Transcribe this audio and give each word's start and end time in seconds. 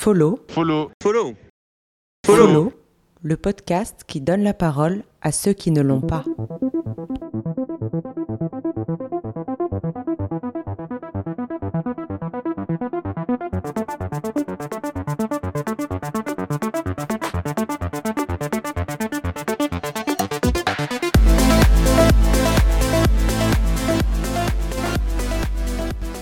Follow. 0.00 0.38
Follow. 0.48 0.90
Follow. 1.02 1.34
Follow. 2.24 2.72
le 3.20 3.36
podcast 3.36 4.04
qui 4.06 4.22
donne 4.22 4.42
la 4.42 4.54
parole 4.54 5.02
à 5.20 5.30
ceux 5.30 5.52
qui 5.52 5.70
ne 5.70 5.82
l'ont 5.82 6.00
pas. 6.00 6.24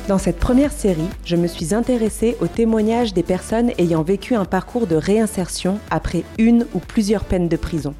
Dans 0.09 0.17
cette 0.17 0.39
première 0.39 0.73
série, 0.73 1.11
je 1.27 1.37
me 1.37 1.47
suis 1.47 1.75
intéressée 1.75 2.39
aux 2.41 2.47
témoignages 2.47 3.13
des 3.13 3.23
personnes 3.23 3.73
ayant 3.77 4.03
vécu 4.03 4.35
un 4.35 4.47
parcours 4.47 4.87
de 4.87 4.97
réinsertion 4.97 5.79
après 5.91 6.25
une 6.39 6.67
ou 6.73 6.79
plusieurs 6.79 7.25
peines 7.25 7.49
de 7.49 7.59
prison. 7.59 7.95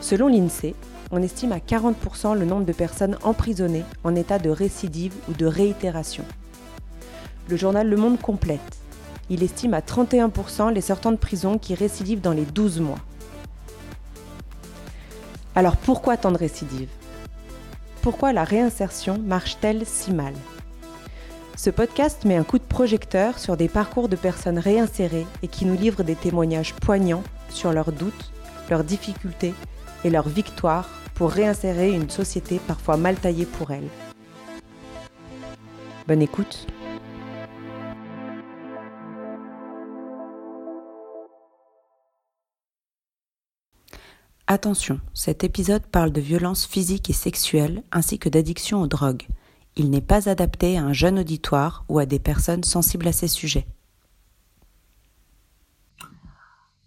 Selon 0.00 0.26
l'INSEE, 0.26 0.74
on 1.12 1.22
estime 1.22 1.52
à 1.52 1.58
40% 1.58 2.36
le 2.36 2.44
nombre 2.44 2.64
de 2.64 2.72
personnes 2.72 3.16
emprisonnées 3.22 3.84
en 4.02 4.16
état 4.16 4.40
de 4.40 4.50
récidive 4.50 5.14
ou 5.28 5.34
de 5.34 5.46
réitération. 5.46 6.24
Le 7.48 7.56
journal 7.56 7.88
Le 7.88 7.96
Monde 7.96 8.20
complète. 8.20 8.78
Il 9.30 9.44
estime 9.44 9.74
à 9.74 9.80
31% 9.80 10.72
les 10.72 10.80
sortants 10.80 11.12
de 11.12 11.16
prison 11.16 11.58
qui 11.58 11.76
récidivent 11.76 12.22
dans 12.22 12.32
les 12.32 12.44
12 12.44 12.80
mois. 12.80 12.98
Alors 15.54 15.76
pourquoi 15.76 16.16
tant 16.16 16.32
de 16.32 16.38
récidives? 16.38 16.90
Pourquoi 18.02 18.32
la 18.32 18.42
réinsertion 18.42 19.20
marche-t-elle 19.24 19.86
si 19.86 20.12
mal? 20.12 20.34
Ce 21.58 21.70
podcast 21.70 22.24
met 22.24 22.36
un 22.36 22.44
coup 22.44 22.58
de 22.58 22.62
projecteur 22.62 23.36
sur 23.40 23.56
des 23.56 23.68
parcours 23.68 24.08
de 24.08 24.14
personnes 24.14 24.60
réinsérées 24.60 25.26
et 25.42 25.48
qui 25.48 25.64
nous 25.64 25.76
livrent 25.76 26.04
des 26.04 26.14
témoignages 26.14 26.72
poignants 26.72 27.24
sur 27.50 27.72
leurs 27.72 27.90
doutes, 27.90 28.30
leurs 28.70 28.84
difficultés 28.84 29.54
et 30.04 30.10
leurs 30.10 30.28
victoires 30.28 30.88
pour 31.16 31.32
réinsérer 31.32 31.92
une 31.92 32.10
société 32.10 32.60
parfois 32.64 32.96
mal 32.96 33.16
taillée 33.16 33.44
pour 33.44 33.72
elles. 33.72 33.88
Bonne 36.06 36.22
écoute. 36.22 36.68
Attention, 44.46 45.00
cet 45.12 45.42
épisode 45.42 45.84
parle 45.86 46.12
de 46.12 46.20
violences 46.20 46.66
physiques 46.66 47.10
et 47.10 47.14
sexuelles 47.14 47.82
ainsi 47.90 48.20
que 48.20 48.28
d'addiction 48.28 48.80
aux 48.80 48.86
drogues 48.86 49.26
il 49.78 49.90
n'est 49.90 50.00
pas 50.00 50.28
adapté 50.28 50.76
à 50.76 50.82
un 50.82 50.92
jeune 50.92 51.20
auditoire 51.20 51.84
ou 51.88 51.98
à 51.98 52.06
des 52.06 52.18
personnes 52.18 52.64
sensibles 52.64 53.08
à 53.08 53.12
ces 53.12 53.28
sujets. 53.28 53.66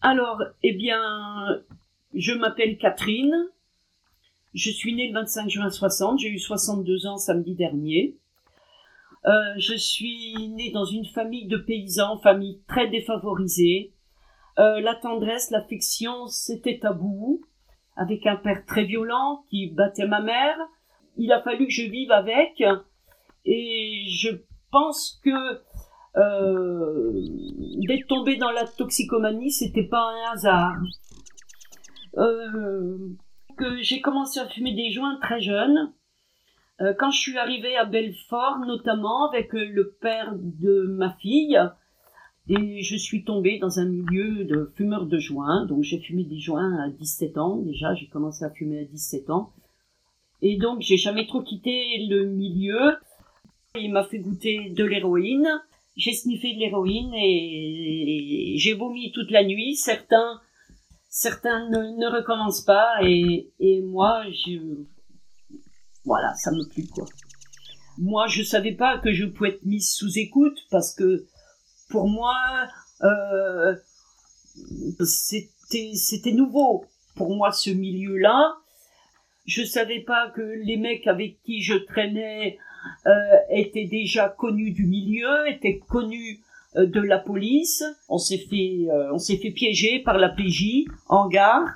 Alors, 0.01 0.41
eh 0.63 0.73
bien, 0.73 0.99
je 2.13 2.33
m'appelle 2.33 2.77
Catherine. 2.77 3.33
Je 4.53 4.69
suis 4.69 4.93
née 4.93 5.07
le 5.07 5.13
25 5.13 5.49
juin 5.49 5.69
60. 5.69 6.19
J'ai 6.19 6.29
eu 6.29 6.39
62 6.39 7.07
ans 7.07 7.17
samedi 7.17 7.55
dernier. 7.55 8.17
Euh, 9.25 9.31
je 9.57 9.75
suis 9.75 10.49
née 10.49 10.71
dans 10.71 10.85
une 10.85 11.05
famille 11.05 11.47
de 11.47 11.57
paysans, 11.57 12.17
famille 12.19 12.61
très 12.67 12.89
défavorisée. 12.89 13.93
Euh, 14.59 14.81
la 14.81 14.95
tendresse, 14.95 15.51
l'affection, 15.51 16.27
c'était 16.27 16.79
tabou. 16.79 17.41
Avec 17.95 18.25
un 18.25 18.37
père 18.37 18.65
très 18.65 18.85
violent 18.85 19.43
qui 19.49 19.67
battait 19.67 20.07
ma 20.07 20.21
mère, 20.21 20.57
il 21.17 21.31
a 21.31 21.41
fallu 21.41 21.67
que 21.67 21.73
je 21.73 21.83
vive 21.83 22.11
avec. 22.11 22.63
Et 23.45 24.05
je 24.07 24.29
pense 24.71 25.19
que 25.23 25.61
euh, 26.17 27.11
d'être 27.87 28.07
tombé 28.07 28.35
dans 28.35 28.51
la 28.51 28.65
toxicomanie 28.65 29.51
c'était 29.51 29.87
pas 29.87 30.09
un 30.09 30.33
hasard. 30.33 30.75
Euh, 32.17 32.97
que 33.57 33.81
j'ai 33.81 34.01
commencé 34.01 34.39
à 34.39 34.47
fumer 34.47 34.73
des 34.73 34.91
joints 34.91 35.17
très 35.21 35.39
jeune 35.39 35.93
euh, 36.81 36.93
quand 36.99 37.09
je 37.11 37.19
suis 37.19 37.37
arrivée 37.37 37.77
à 37.77 37.85
Belfort 37.85 38.59
notamment 38.65 39.29
avec 39.29 39.53
le 39.53 39.95
père 40.01 40.33
de 40.35 40.87
ma 40.89 41.13
fille 41.13 41.57
et 42.49 42.81
je 42.81 42.97
suis 42.97 43.23
tombée 43.23 43.59
dans 43.59 43.79
un 43.79 43.85
milieu 43.85 44.43
de 44.43 44.71
fumeurs 44.75 45.05
de 45.05 45.19
joints. 45.19 45.65
Donc 45.67 45.83
j'ai 45.83 45.99
fumé 45.99 46.25
des 46.25 46.39
joints 46.39 46.77
à 46.83 46.89
17 46.89 47.37
ans 47.37 47.57
déjà. 47.57 47.93
J'ai 47.93 48.07
commencé 48.07 48.43
à 48.43 48.49
fumer 48.49 48.79
à 48.79 48.83
17 48.83 49.29
ans 49.29 49.53
et 50.41 50.57
donc, 50.57 50.81
j'ai 50.81 50.97
jamais 50.97 51.27
trop 51.27 51.41
quitté 51.41 52.05
le 52.09 52.25
milieu. 52.25 52.97
Il 53.75 53.91
m'a 53.91 54.03
fait 54.03 54.19
goûter 54.19 54.71
de 54.71 54.83
l'héroïne. 54.83 55.47
J'ai 55.95 56.13
sniffé 56.13 56.53
de 56.55 56.59
l'héroïne 56.59 57.13
et, 57.13 58.55
j'ai 58.57 58.73
vomi 58.73 59.11
toute 59.11 59.29
la 59.29 59.43
nuit. 59.43 59.75
Certains, 59.75 60.41
certains 61.09 61.69
ne, 61.69 62.15
recommencent 62.15 62.65
pas 62.65 63.01
et, 63.03 63.81
moi, 63.83 64.23
je, 64.31 64.83
voilà, 66.05 66.33
ça 66.35 66.51
me 66.51 66.67
plaît 66.67 66.87
quoi. 66.91 67.05
Moi, 67.97 68.25
je 68.27 68.41
savais 68.41 68.71
pas 68.71 68.97
que 68.97 69.13
je 69.13 69.25
pouvais 69.25 69.49
être 69.49 69.65
mise 69.65 69.91
sous 69.91 70.17
écoute 70.17 70.57
parce 70.71 70.95
que 70.95 71.27
pour 71.89 72.07
moi, 72.07 72.35
euh, 73.03 73.75
c'était 75.03 76.31
nouveau 76.31 76.85
pour 77.15 77.35
moi 77.35 77.51
ce 77.51 77.69
milieu-là 77.69 78.55
je 79.45 79.63
savais 79.63 80.01
pas 80.01 80.29
que 80.35 80.41
les 80.41 80.77
mecs 80.77 81.07
avec 81.07 81.41
qui 81.43 81.61
je 81.61 81.75
traînais 81.75 82.57
euh, 83.05 83.11
étaient 83.49 83.85
déjà 83.85 84.29
connus 84.29 84.71
du 84.71 84.85
milieu, 84.85 85.47
étaient 85.49 85.79
connus 85.89 86.41
euh, 86.75 86.85
de 86.85 87.01
la 87.01 87.17
police. 87.17 87.83
On 88.09 88.17
s'est 88.17 88.37
fait, 88.37 88.87
euh, 88.89 89.13
on 89.13 89.17
s'est 89.17 89.37
fait 89.37 89.51
piéger 89.51 89.99
par 89.99 90.17
la 90.17 90.29
PJ 90.29 90.85
en 91.07 91.27
gare 91.27 91.67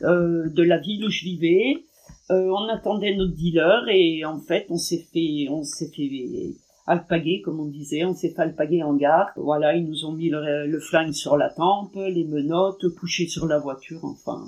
de 0.00 0.62
la 0.64 0.78
ville 0.78 1.04
où 1.04 1.10
je 1.10 1.22
vivais. 1.22 1.84
on 2.28 2.68
attendait 2.68 3.14
notre 3.14 3.36
dealer 3.36 3.88
et 3.88 4.24
en 4.24 4.40
fait 4.40 4.66
on 4.68 4.76
s'est 4.76 5.06
fait, 5.12 5.46
on 5.48 5.62
s'est 5.62 5.92
fait 5.94 6.56
alpaguer 6.88 7.40
comme 7.40 7.60
on 7.60 7.66
disait, 7.66 8.04
on 8.04 8.12
s'est 8.12 8.30
fait 8.30 8.42
alpaguer 8.42 8.82
en 8.82 8.94
gare. 8.94 9.30
Voilà, 9.36 9.76
ils 9.76 9.86
nous 9.86 10.04
ont 10.04 10.10
mis 10.10 10.28
le, 10.28 10.80
flingue 10.80 11.12
sur 11.12 11.36
la 11.36 11.50
tempe, 11.50 11.94
les 11.94 12.24
menottes, 12.24 12.88
couché 12.98 13.28
sur 13.28 13.46
la 13.46 13.60
voiture, 13.60 14.04
enfin, 14.04 14.44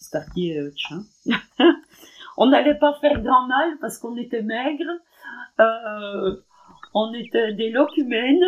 starky 0.00 0.54
tchin. 0.74 1.04
on 2.40 2.46
n'allait 2.46 2.74
pas 2.74 2.94
faire 2.94 3.20
grand 3.20 3.46
mal 3.46 3.76
parce 3.82 3.98
qu'on 3.98 4.16
était 4.16 4.40
maigres, 4.40 4.98
euh, 5.60 6.36
on 6.94 7.12
était 7.12 7.52
des 7.52 7.68
locumènes, 7.68 8.42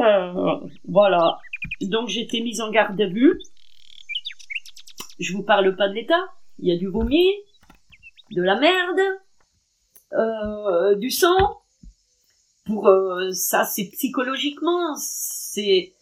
euh, 0.00 0.56
voilà. 0.88 1.38
Donc 1.82 2.08
j'étais 2.08 2.40
mise 2.40 2.60
en 2.60 2.70
garde 2.72 3.00
à 3.00 3.06
vue. 3.06 3.40
Je 5.20 5.32
vous 5.32 5.44
parle 5.44 5.76
pas 5.76 5.88
de 5.88 5.94
l'état. 5.94 6.24
Il 6.58 6.68
y 6.68 6.72
a 6.72 6.76
du 6.76 6.88
vomi, 6.88 7.26
de 8.32 8.42
la 8.42 8.58
merde, 8.58 9.00
euh, 10.14 10.96
du 10.96 11.10
sang. 11.10 11.60
Pour 12.66 12.90
ça, 13.32 13.64
c'est 13.64 13.88
psychologiquement, 13.92 14.96
c'est 14.96 15.94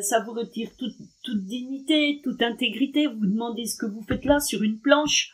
ça 0.00 0.20
vous 0.20 0.32
retire 0.32 0.70
toute, 0.76 0.96
toute 1.22 1.44
dignité, 1.44 2.20
toute 2.24 2.42
intégrité. 2.42 3.06
Vous 3.06 3.26
demandez 3.26 3.66
ce 3.66 3.76
que 3.76 3.86
vous 3.86 4.02
faites 4.02 4.24
là 4.24 4.40
sur 4.40 4.64
une 4.64 4.80
planche. 4.80 5.32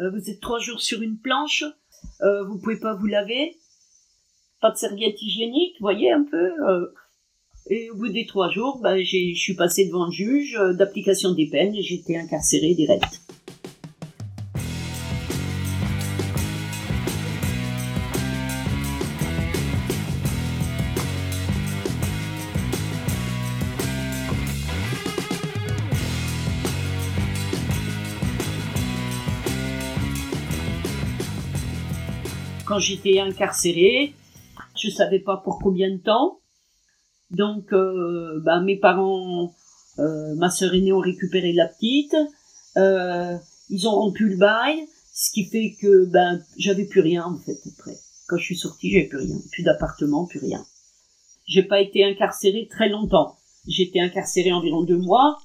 Euh, 0.00 0.10
vous 0.10 0.28
êtes 0.28 0.40
trois 0.40 0.58
jours 0.58 0.80
sur 0.80 1.02
une 1.02 1.18
planche, 1.18 1.64
euh, 2.22 2.44
vous 2.44 2.58
pouvez 2.58 2.78
pas 2.80 2.94
vous 2.94 3.06
laver, 3.06 3.56
pas 4.60 4.72
de 4.72 4.76
serviette 4.76 5.20
hygiénique, 5.22 5.76
voyez 5.80 6.10
un 6.10 6.24
peu. 6.24 6.52
Euh. 6.68 6.86
et 7.70 7.90
au 7.90 7.96
bout 7.96 8.08
des 8.08 8.26
trois 8.26 8.50
jours, 8.50 8.80
bah, 8.82 8.98
je 8.98 9.34
suis 9.34 9.54
passé 9.54 9.86
devant 9.86 10.06
le 10.06 10.12
juge 10.12 10.58
d'application 10.76 11.32
des 11.32 11.48
peines 11.48 11.74
et 11.74 11.82
j'étais 11.82 12.16
incarcéré 12.16 12.74
direct. 12.74 13.20
Quand 32.74 32.80
j'étais 32.80 33.20
incarcérée. 33.20 34.14
Je 34.76 34.90
savais 34.90 35.20
pas 35.20 35.36
pour 35.36 35.60
combien 35.62 35.92
de 35.92 36.02
temps. 36.02 36.40
Donc, 37.30 37.72
euh, 37.72 38.40
bah, 38.44 38.60
mes 38.60 38.76
parents, 38.76 39.54
euh, 40.00 40.34
ma 40.34 40.50
sœur 40.50 40.74
aînée 40.74 40.92
ont 40.92 40.98
récupéré 40.98 41.52
la 41.52 41.68
petite. 41.68 42.16
Euh, 42.76 43.36
ils 43.70 43.86
ont 43.86 43.92
rompu 43.92 44.28
le 44.28 44.36
bail, 44.36 44.88
ce 45.12 45.30
qui 45.30 45.44
fait 45.44 45.76
que 45.80 46.06
ben 46.06 46.42
j'avais 46.58 46.84
plus 46.84 47.00
rien 47.00 47.24
en 47.24 47.38
fait 47.38 47.56
après. 47.72 47.96
Quand 48.26 48.38
je 48.38 48.44
suis 48.44 48.56
sortie, 48.56 48.90
j'avais 48.90 49.06
plus 49.06 49.18
rien, 49.18 49.36
plus 49.52 49.62
d'appartement, 49.62 50.26
plus 50.26 50.40
rien. 50.40 50.66
J'ai 51.46 51.62
pas 51.62 51.80
été 51.80 52.04
incarcérée 52.04 52.66
très 52.68 52.88
longtemps. 52.88 53.36
J'étais 53.68 54.00
incarcérée 54.00 54.52
environ 54.52 54.82
deux 54.82 54.98
mois, 54.98 55.38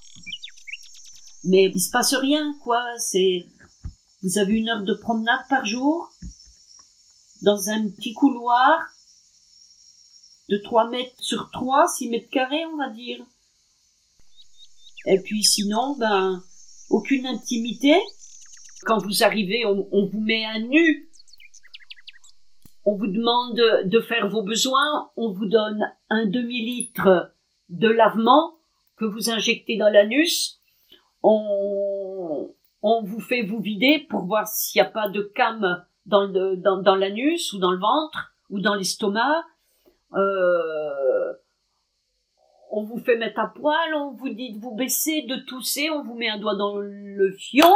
mais 1.43 1.71
il 1.73 1.79
se 1.79 1.91
passe 1.91 2.15
rien 2.15 2.55
quoi. 2.63 2.83
C'est 2.97 3.45
vous 4.21 4.37
avez 4.37 4.53
une 4.53 4.69
heure 4.69 4.83
de 4.83 4.93
promenade 4.93 5.45
par 5.49 5.65
jour, 5.65 6.09
dans 7.41 7.69
un 7.69 7.89
petit 7.89 8.13
couloir. 8.13 8.79
de 10.49 10.57
3 10.57 10.89
mètres 10.89 11.13
sur 11.19 11.51
3, 11.51 11.87
6 11.87 12.09
mètres 12.09 12.29
carrés, 12.29 12.65
on 12.65 12.77
va 12.77 12.89
dire. 12.89 13.23
Et 15.05 15.19
puis 15.19 15.43
sinon, 15.43 15.95
ben, 15.97 16.43
aucune 16.89 17.25
intimité. 17.27 17.93
Quand 18.83 18.97
vous 18.97 19.23
arrivez, 19.23 19.65
on, 19.65 20.05
vous 20.07 20.21
met 20.21 20.45
à 20.45 20.59
nu. 20.59 21.09
On 22.85 22.95
vous 22.95 23.07
demande 23.07 23.61
de 23.85 23.99
faire 24.01 24.27
vos 24.29 24.41
besoins. 24.41 25.11
On 25.15 25.31
vous 25.31 25.45
donne 25.45 25.83
un 26.09 26.25
demi-litre 26.25 27.33
de 27.69 27.89
lavement 27.89 28.55
que 28.97 29.05
vous 29.05 29.29
injectez 29.29 29.77
dans 29.77 29.89
l'anus. 29.89 30.61
On, 31.21 32.53
on 32.81 33.03
vous 33.03 33.19
fait 33.19 33.43
vous 33.43 33.59
vider 33.59 34.07
pour 34.09 34.25
voir 34.25 34.47
s'il 34.47 34.81
n'y 34.81 34.87
a 34.87 34.89
pas 34.89 35.09
de 35.09 35.21
cam 35.35 35.85
dans, 36.09 36.95
l'anus 36.95 37.53
ou 37.53 37.59
dans 37.59 37.71
le 37.71 37.79
ventre 37.79 38.33
ou 38.49 38.59
dans 38.59 38.75
l'estomac. 38.75 39.43
Euh, 40.13 41.33
on 42.71 42.83
vous 42.83 42.99
fait 42.99 43.17
mettre 43.17 43.39
à 43.39 43.47
poil, 43.47 43.93
on 43.95 44.11
vous 44.11 44.29
dit 44.29 44.53
de 44.53 44.59
vous 44.59 44.75
baisser, 44.75 45.23
de 45.23 45.37
tousser, 45.37 45.89
on 45.89 46.03
vous 46.03 46.15
met 46.15 46.29
un 46.29 46.37
doigt 46.37 46.55
dans 46.55 46.77
le 46.77 47.31
fion, 47.31 47.73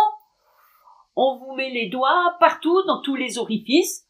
on 1.15 1.37
vous 1.37 1.55
met 1.55 1.71
les 1.71 1.89
doigts 1.89 2.35
partout, 2.39 2.83
dans 2.83 3.01
tous 3.01 3.15
les 3.15 3.37
orifices, 3.37 4.07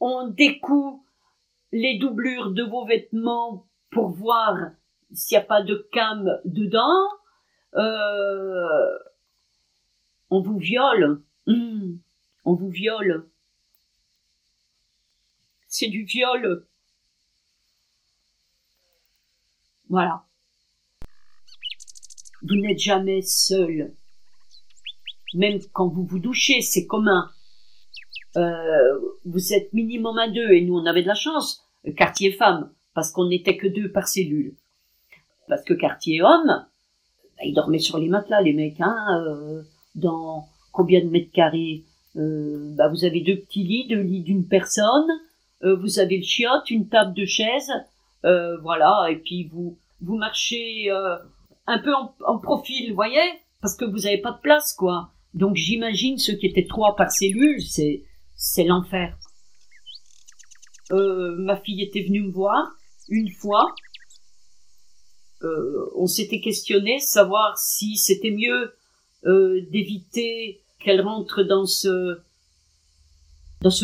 on 0.00 0.28
découd 0.28 1.00
les 1.72 1.98
doublures 1.98 2.50
de 2.52 2.62
vos 2.62 2.86
vêtements 2.86 3.66
pour 3.90 4.08
voir 4.08 4.56
s'il 5.12 5.36
n'y 5.36 5.44
a 5.44 5.46
pas 5.46 5.62
de 5.62 5.88
cam 5.92 6.40
dedans, 6.44 7.08
euh, 7.74 8.98
on 10.30 10.40
vous 10.40 10.58
viole, 10.58 11.22
mmh. 11.46 11.96
On 12.44 12.54
vous 12.54 12.70
viole. 12.70 13.28
C'est 15.68 15.88
du 15.88 16.04
viol. 16.04 16.66
Voilà. 19.88 20.24
Vous 22.42 22.56
n'êtes 22.56 22.78
jamais 22.78 23.22
seul. 23.22 23.94
Même 25.34 25.60
quand 25.72 25.88
vous 25.88 26.04
vous 26.04 26.18
douchez, 26.18 26.60
c'est 26.60 26.86
commun. 26.86 27.30
Euh, 28.36 28.98
vous 29.24 29.52
êtes 29.52 29.72
minimum 29.72 30.18
à 30.18 30.28
deux, 30.28 30.50
et 30.52 30.60
nous 30.60 30.76
on 30.76 30.86
avait 30.86 31.02
de 31.02 31.08
la 31.08 31.14
chance, 31.14 31.64
quartier 31.96 32.32
femme, 32.32 32.72
parce 32.92 33.10
qu'on 33.10 33.28
n'était 33.28 33.56
que 33.56 33.66
deux 33.66 33.90
par 33.90 34.08
cellule. 34.08 34.54
Parce 35.48 35.62
que 35.62 35.74
quartier 35.74 36.22
homme, 36.22 36.46
bah, 36.46 37.44
ils 37.44 37.54
dormaient 37.54 37.78
sur 37.78 37.98
les 37.98 38.08
matelas, 38.08 38.42
les 38.42 38.52
mecs, 38.52 38.80
hein, 38.80 39.24
euh, 39.26 39.62
dans 39.94 40.48
combien 40.72 41.00
de 41.04 41.08
mètres 41.08 41.32
carrés? 41.32 41.84
Bah, 42.14 42.88
Vous 42.88 43.04
avez 43.04 43.20
deux 43.20 43.36
petits 43.36 43.64
lits, 43.64 43.88
deux 43.88 44.00
lits 44.00 44.22
d'une 44.22 44.46
personne, 44.46 45.08
euh, 45.64 45.76
vous 45.76 45.98
avez 45.98 46.18
le 46.18 46.22
chiotte, 46.24 46.70
une 46.70 46.88
table 46.88 47.14
de 47.14 47.24
chaise, 47.24 47.70
euh, 48.24 48.58
voilà, 48.58 49.06
et 49.10 49.16
puis 49.16 49.44
vous 49.44 49.78
vous 50.00 50.16
marchez 50.16 50.90
euh, 50.90 51.16
un 51.66 51.78
peu 51.78 51.94
en, 51.94 52.14
en, 52.26 52.38
profil, 52.38 52.90
vous 52.90 52.94
voyez, 52.94 53.20
parce 53.60 53.76
que 53.76 53.84
vous 53.84 54.00
n'avez 54.00 54.18
pas 54.18 54.32
de 54.32 54.40
place, 54.40 54.72
quoi. 54.74 55.10
Donc 55.32 55.56
j'imagine 55.56 56.18
ceux 56.18 56.34
qui 56.34 56.46
étaient 56.46 56.66
trois 56.66 56.94
par 56.96 57.10
cellule, 57.10 57.62
c'est 57.62 58.04
c'est 58.36 58.64
l'enfer. 58.64 59.16
Euh, 60.92 61.34
ma 61.38 61.56
fille 61.56 61.82
était 61.82 62.02
venue 62.02 62.22
me 62.22 62.30
voir 62.32 62.72
une 63.08 63.30
fois. 63.30 63.74
Euh, 65.42 65.90
on 65.96 66.06
s'était 66.06 66.40
questionné, 66.40 66.98
savoir 66.98 67.58
si 67.58 67.96
c'était 67.96 68.30
mieux 68.30 68.74
euh, 69.26 69.60
d'éviter 69.70 70.63
qu'elle 70.84 71.00
rentre 71.00 71.42
dans 71.42 71.66
ce 71.66 72.20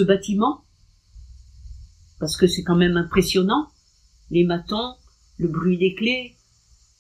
bâtiment. 0.03 0.65
Parce 2.19 2.37
que 2.37 2.47
c'est 2.47 2.63
quand 2.63 2.77
même 2.77 2.97
impressionnant. 2.97 3.69
Les 4.31 4.45
matons 4.45 4.97
le 5.39 5.49
bruit 5.49 5.79
des 5.79 5.95
clés 5.95 6.37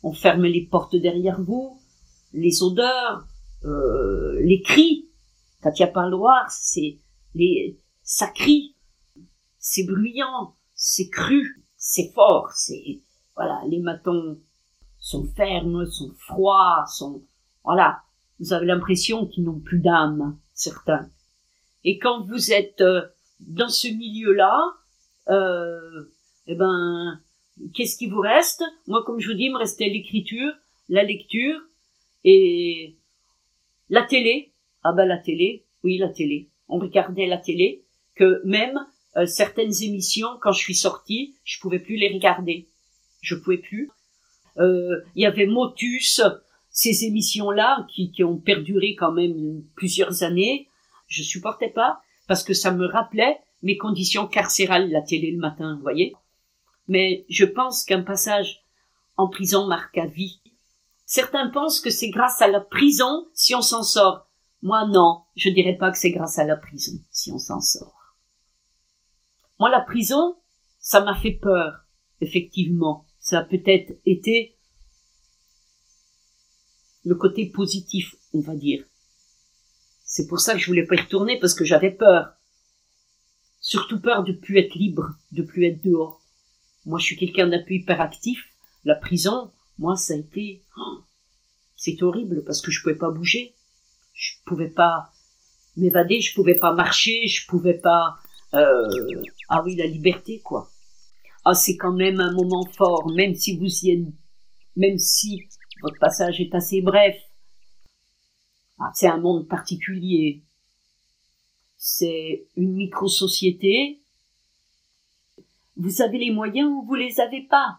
on 0.03 0.13
ferme 0.13 0.45
les 0.45 0.67
portes 0.67 0.97
derrière 0.97 1.41
vous 1.41 1.81
les 2.33 2.63
odeurs 2.63 3.27
euh, 3.65 4.41
les 4.43 4.63
cris. 4.63 5.09
Quand 5.63 5.79
il 5.79 5.93
c'est 6.49 6.99
les 7.35 7.79
ça 8.03 8.29
crie. 8.29 8.77
C'est 9.59 9.85
bruyant 9.85 10.57
c'est 10.75 11.11
cru 11.11 11.67
c'est 11.77 12.11
fort 12.15 12.51
c'est 12.55 13.03
voilà 13.37 13.61
les 13.69 13.81
matons 13.81 14.41
sont 14.99 15.27
fermes 15.37 15.87
sont 15.87 16.15
froids 16.19 16.85
sont 16.87 17.23
voilà 17.63 18.03
vous 18.41 18.53
avez 18.53 18.67
l'impression 18.67 19.27
qu'ils 19.27 19.45
n'ont 19.45 19.61
plus 19.61 19.79
d'âme, 19.79 20.39
certains. 20.55 21.09
Et 21.85 21.99
quand 21.99 22.27
vous 22.27 22.53
êtes 22.53 22.81
euh, 22.81 23.03
dans 23.41 23.69
ce 23.69 23.89
milieu-là, 23.89 24.75
euh, 25.29 26.05
eh 26.47 26.55
ben, 26.55 27.21
qu'est-ce 27.75 27.97
qui 27.97 28.09
vous 28.09 28.21
reste? 28.21 28.65
Moi, 28.87 29.05
comme 29.05 29.21
je 29.21 29.29
vous 29.29 29.35
dis, 29.35 29.45
il 29.45 29.53
me 29.53 29.59
restait 29.59 29.89
l'écriture, 29.89 30.53
la 30.89 31.05
lecture 31.05 31.61
et 32.25 32.97
la 33.89 34.03
télé. 34.03 34.53
Ah 34.83 34.93
ben 34.93 35.07
la 35.07 35.19
télé, 35.19 35.65
oui 35.85 35.99
la 35.99 36.09
télé. 36.09 36.49
On 36.69 36.79
regardait 36.79 37.27
la 37.27 37.37
télé, 37.37 37.85
que 38.15 38.41
même 38.45 38.79
euh, 39.17 39.27
certaines 39.27 39.83
émissions, 39.83 40.29
quand 40.41 40.53
je 40.53 40.61
suis 40.61 40.75
sortie, 40.75 41.35
je 41.45 41.61
pouvais 41.61 41.79
plus 41.79 41.97
les 41.97 42.13
regarder. 42.13 42.69
Je 43.21 43.35
pouvais 43.35 43.59
plus. 43.59 43.91
Euh, 44.59 45.01
il 45.15 45.23
y 45.23 45.27
avait 45.27 45.47
Motus, 45.47 46.23
ces 46.71 47.05
émissions-là, 47.05 47.87
qui, 47.89 48.13
qui 48.13 48.25
ont 48.25 48.39
perduré 48.39 48.95
quand 48.95 49.13
même 49.13 49.63
plusieurs 49.75 50.23
années, 50.23 50.69
je 51.07 51.23
supportais 51.23 51.71
pas 51.71 52.01
parce 52.27 52.45
que 52.45 52.55
ça 52.55 52.71
me 52.71 52.87
rappelait 52.87 53.41
mes 53.63 53.77
conditions 53.77 54.27
carcérales, 54.27 54.91
la 54.91 55.03
télé 55.03 55.33
le 55.33 55.39
matin, 55.39 55.75
vous 55.77 55.83
voyez. 55.83 56.15
Mais 56.89 57.25
je 57.29 57.45
pense 57.45 57.85
qu'un 57.85 58.03
passage 58.03 58.65
en 59.17 59.29
prison 59.29 59.67
marque 59.67 59.99
à 59.99 60.07
vie. 60.07 60.41
Certains 61.05 61.49
pensent 61.49 61.81
que 61.81 61.91
c'est 61.91 62.11
grâce 62.11 62.41
à 62.41 62.49
la 62.49 62.61
prison 62.61 63.29
si 63.35 63.55
on 63.55 63.63
s'en 63.63 63.83
sort. 63.83 64.29
Moi, 64.63 64.87
non, 64.87 65.23
je 65.37 65.51
dirais 65.51 65.77
pas 65.77 65.91
que 65.91 65.99
c'est 65.99 66.13
grâce 66.13 66.39
à 66.39 66.45
la 66.45 66.57
prison 66.57 66.93
si 67.11 67.33
on 67.33 67.39
s'en 67.39 67.61
sort. 67.61 68.15
Moi, 69.59 69.71
la 69.71 69.81
prison, 69.81 70.37
ça 70.79 71.01
m'a 71.01 71.15
fait 71.15 71.33
peur, 71.33 71.87
effectivement. 72.21 73.07
Ça 73.19 73.41
a 73.41 73.45
peut-être 73.45 73.93
été 74.07 74.57
le 77.05 77.15
côté 77.15 77.47
positif, 77.47 78.15
on 78.35 78.41
va 78.41 78.55
dire. 78.55 78.85
C'est 80.05 80.27
pour 80.27 80.41
ça 80.41 80.55
que 80.55 80.61
je 80.61 80.67
voulais 80.67 80.87
pas 80.87 80.97
y 80.97 81.01
retourner 81.01 81.39
parce 81.39 81.55
que 81.55 81.65
j'avais 81.65 81.91
peur. 81.91 82.33
Surtout 83.61 84.01
peur 84.01 84.25
de 84.25 84.33
plus 84.33 84.59
être 84.59 84.75
libre, 84.75 85.15
de 85.33 85.43
plus 85.43 85.67
être 85.67 85.83
dehors. 85.85 86.21
Moi, 86.87 86.99
je 86.99 87.05
suis 87.05 87.17
quelqu'un 87.17 87.47
d'un 87.47 87.63
peu 87.63 87.75
hyperactif. 87.75 88.45
La 88.85 88.95
prison, 88.95 89.53
moi, 89.79 89.97
ça 89.97 90.15
a 90.15 90.17
été, 90.17 90.63
oh, 90.77 91.01
c'est 91.77 92.03
horrible 92.03 92.43
parce 92.45 92.61
que 92.61 92.71
je 92.71 92.83
pouvais 92.83 92.97
pas 92.97 93.11
bouger. 93.11 93.55
Je 94.15 94.33
pouvais 94.45 94.69
pas 94.69 95.13
m'évader, 95.77 96.21
je 96.21 96.35
pouvais 96.35 96.57
pas 96.57 96.75
marcher, 96.75 97.27
je 97.27 97.47
pouvais 97.47 97.79
pas, 97.79 98.17
euh... 98.55 99.23
ah 99.49 99.63
oui, 99.65 99.77
la 99.77 99.87
liberté, 99.87 100.41
quoi. 100.41 100.71
Ah, 101.45 101.55
c'est 101.55 101.77
quand 101.77 101.93
même 101.93 102.21
un 102.21 102.33
moment 102.33 102.67
fort, 102.77 103.11
même 103.13 103.35
si 103.35 103.57
vous 103.57 103.85
y 103.85 103.93
êtes, 103.93 104.07
même 104.77 104.99
si 104.99 105.49
votre 105.83 105.99
passage 105.99 106.41
est 106.41 106.55
assez 106.55 106.81
bref. 106.83 107.17
Ah, 108.79 108.91
c'est 108.95 109.09
un 109.09 109.19
monde 109.19 109.47
particulier. 109.47 110.43
C'est 111.77 112.47
une 112.57 112.75
micro-société. 112.75 114.01
Vous 115.77 116.03
avez 116.03 116.19
les 116.19 116.31
moyens 116.31 116.71
ou 116.71 116.83
vous 116.83 116.95
les 116.95 117.21
avez 117.21 117.43
pas. 117.43 117.79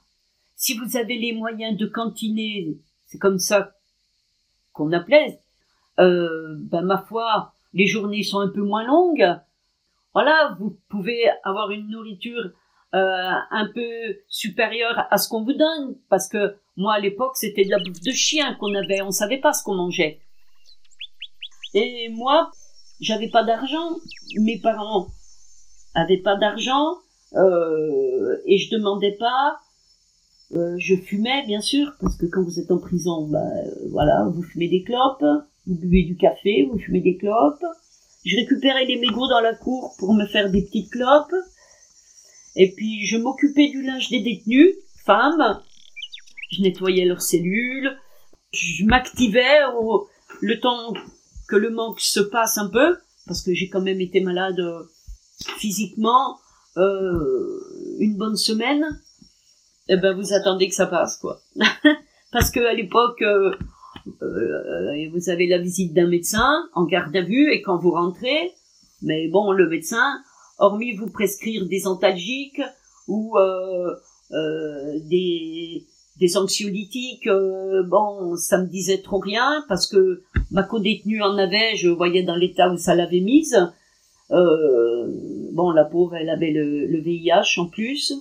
Si 0.55 0.77
vous 0.77 0.97
avez 0.97 1.17
les 1.17 1.33
moyens 1.33 1.77
de 1.77 1.85
cantiner, 1.85 2.77
c'est 3.05 3.17
comme 3.17 3.39
ça 3.39 3.73
qu'on 4.73 4.91
appelait, 4.91 5.39
euh, 5.99 6.55
ben 6.59 6.81
ma 6.81 6.99
foi, 6.99 7.53
les 7.73 7.87
journées 7.87 8.23
sont 8.23 8.39
un 8.39 8.49
peu 8.49 8.61
moins 8.61 8.85
longues. 8.85 9.39
Voilà, 10.13 10.55
vous 10.59 10.77
pouvez 10.89 11.29
avoir 11.43 11.71
une 11.71 11.89
nourriture 11.89 12.51
euh, 12.93 13.31
un 13.51 13.67
peu 13.73 14.17
supérieure 14.27 15.07
à 15.09 15.17
ce 15.17 15.29
qu'on 15.29 15.43
vous 15.43 15.53
donne, 15.53 15.95
parce 16.09 16.27
que 16.27 16.55
moi, 16.77 16.95
à 16.95 16.99
l'époque, 16.99 17.35
c'était 17.35 17.63
de 17.63 17.69
la 17.69 17.77
bouffe 17.77 18.01
de 18.01 18.11
chien 18.11 18.55
qu'on 18.55 18.73
avait. 18.75 19.01
On 19.01 19.11
savait 19.11 19.39
pas 19.39 19.53
ce 19.53 19.63
qu'on 19.63 19.75
mangeait. 19.75 20.19
Et 21.73 22.09
moi, 22.09 22.51
j'avais 22.99 23.29
pas 23.29 23.43
d'argent. 23.43 23.97
Mes 24.39 24.59
parents 24.59 25.07
avaient 25.93 26.21
pas 26.21 26.35
d'argent. 26.35 26.97
Euh, 27.35 28.37
et 28.45 28.57
je 28.57 28.75
demandais 28.75 29.13
pas. 29.13 29.57
Euh, 30.53 30.75
je 30.77 30.95
fumais, 30.95 31.45
bien 31.45 31.61
sûr, 31.61 31.93
parce 32.01 32.17
que 32.17 32.25
quand 32.25 32.43
vous 32.43 32.59
êtes 32.59 32.71
en 32.71 32.77
prison, 32.77 33.27
bah, 33.27 33.39
voilà, 33.89 34.25
vous 34.33 34.43
fumez 34.43 34.67
des 34.67 34.83
clopes, 34.83 35.23
vous 35.65 35.75
buvez 35.75 36.03
du 36.03 36.17
café, 36.17 36.67
vous 36.69 36.77
fumez 36.77 36.99
des 36.99 37.15
clopes. 37.15 37.63
Je 38.25 38.35
récupérais 38.35 38.85
les 38.85 38.97
mégots 38.97 39.27
dans 39.27 39.39
la 39.39 39.55
cour 39.55 39.95
pour 39.97 40.13
me 40.13 40.25
faire 40.25 40.51
des 40.51 40.63
petites 40.63 40.91
clopes. 40.91 41.33
Et 42.55 42.71
puis, 42.71 43.05
je 43.05 43.17
m'occupais 43.17 43.69
du 43.69 43.81
linge 43.81 44.09
des 44.09 44.21
détenus, 44.21 44.75
femmes, 45.05 45.61
je 46.51 46.61
nettoyais 46.61 47.05
leurs 47.05 47.21
cellules, 47.21 47.97
je 48.51 48.83
m'activais 48.85 49.59
le 50.41 50.59
temps 50.59 50.93
que 51.47 51.55
le 51.55 51.69
manque 51.69 52.01
se 52.01 52.19
passe 52.19 52.57
un 52.57 52.67
peu, 52.67 52.97
parce 53.25 53.41
que 53.41 53.53
j'ai 53.53 53.69
quand 53.69 53.81
même 53.81 54.01
été 54.01 54.19
malade 54.19 54.59
euh, 54.59 54.83
physiquement, 55.57 56.39
une 56.75 58.15
bonne 58.17 58.37
semaine, 58.37 59.01
eh 59.89 59.97
ben 59.97 60.15
vous 60.15 60.33
attendez 60.33 60.69
que 60.69 60.75
ça 60.75 60.85
passe 60.85 61.17
quoi. 61.17 61.41
Parce 62.31 62.49
que 62.49 62.61
à 62.61 62.73
l'époque, 62.73 63.21
vous 64.21 65.29
avez 65.29 65.47
la 65.47 65.57
visite 65.57 65.93
d'un 65.93 66.07
médecin 66.07 66.69
en 66.73 66.85
garde 66.85 67.15
à 67.15 67.21
vue 67.21 67.51
et 67.51 67.61
quand 67.61 67.77
vous 67.77 67.91
rentrez, 67.91 68.53
mais 69.01 69.27
bon, 69.27 69.51
le 69.51 69.67
médecin, 69.67 70.21
hormis 70.57 70.95
vous 70.95 71.09
prescrire 71.09 71.65
des 71.67 71.87
antalgiques 71.87 72.61
ou 73.07 73.35
des 75.09 75.85
des 76.21 76.37
anxiolytiques, 76.37 77.27
euh, 77.27 77.83
bon, 77.83 78.35
ça 78.35 78.59
me 78.59 78.67
disait 78.67 78.99
trop 78.99 79.17
rien 79.17 79.65
parce 79.67 79.87
que 79.87 80.21
ma 80.51 80.61
co-détenue 80.61 81.23
en 81.23 81.35
avait, 81.37 81.75
je 81.75 81.89
voyais 81.89 82.21
dans 82.21 82.35
l'état 82.35 82.71
où 82.71 82.77
ça 82.77 82.93
l'avait 82.93 83.21
mise. 83.21 83.57
Euh, 84.29 85.07
bon, 85.51 85.71
la 85.71 85.83
pauvre, 85.83 86.15
elle 86.15 86.29
avait 86.29 86.51
le, 86.51 87.01
VIH 87.01 87.57
en 87.59 87.65
plus. 87.65 88.13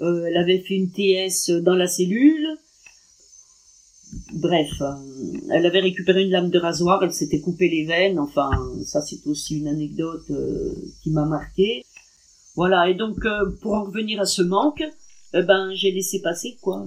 Euh, 0.00 0.24
elle 0.26 0.36
avait 0.36 0.58
fait 0.58 0.74
une 0.74 0.90
TS 0.90 1.50
dans 1.62 1.76
la 1.76 1.86
cellule. 1.86 2.58
Bref, 4.32 4.82
elle 5.50 5.64
avait 5.64 5.80
récupéré 5.80 6.22
une 6.22 6.30
lame 6.30 6.50
de 6.50 6.58
rasoir, 6.58 7.02
elle 7.02 7.12
s'était 7.12 7.40
coupé 7.40 7.68
les 7.68 7.84
veines. 7.84 8.18
Enfin, 8.18 8.50
ça 8.84 9.00
c'est 9.00 9.26
aussi 9.26 9.58
une 9.58 9.68
anecdote 9.68 10.30
qui 11.02 11.10
m'a 11.10 11.24
marqué. 11.24 11.84
Voilà, 12.54 12.88
et 12.90 12.94
donc 12.94 13.16
pour 13.60 13.74
en 13.74 13.84
revenir 13.84 14.20
à 14.20 14.26
ce 14.26 14.42
manque, 14.42 14.82
eh 15.34 15.42
ben 15.42 15.72
j'ai 15.72 15.92
laissé 15.92 16.20
passer 16.20 16.58
quoi. 16.60 16.86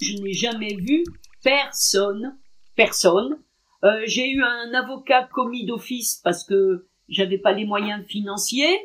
Je 0.00 0.16
n'ai 0.16 0.32
jamais 0.32 0.74
vu 0.74 1.04
personne, 1.42 2.36
personne. 2.74 3.38
Euh, 3.84 4.02
j'ai 4.06 4.30
eu 4.30 4.42
un 4.42 4.74
avocat 4.74 5.28
commis 5.32 5.66
d'office 5.66 6.20
parce 6.22 6.44
que 6.44 6.86
j'avais 7.08 7.38
pas 7.38 7.52
les 7.52 7.64
moyens 7.64 8.04
financiers. 8.06 8.78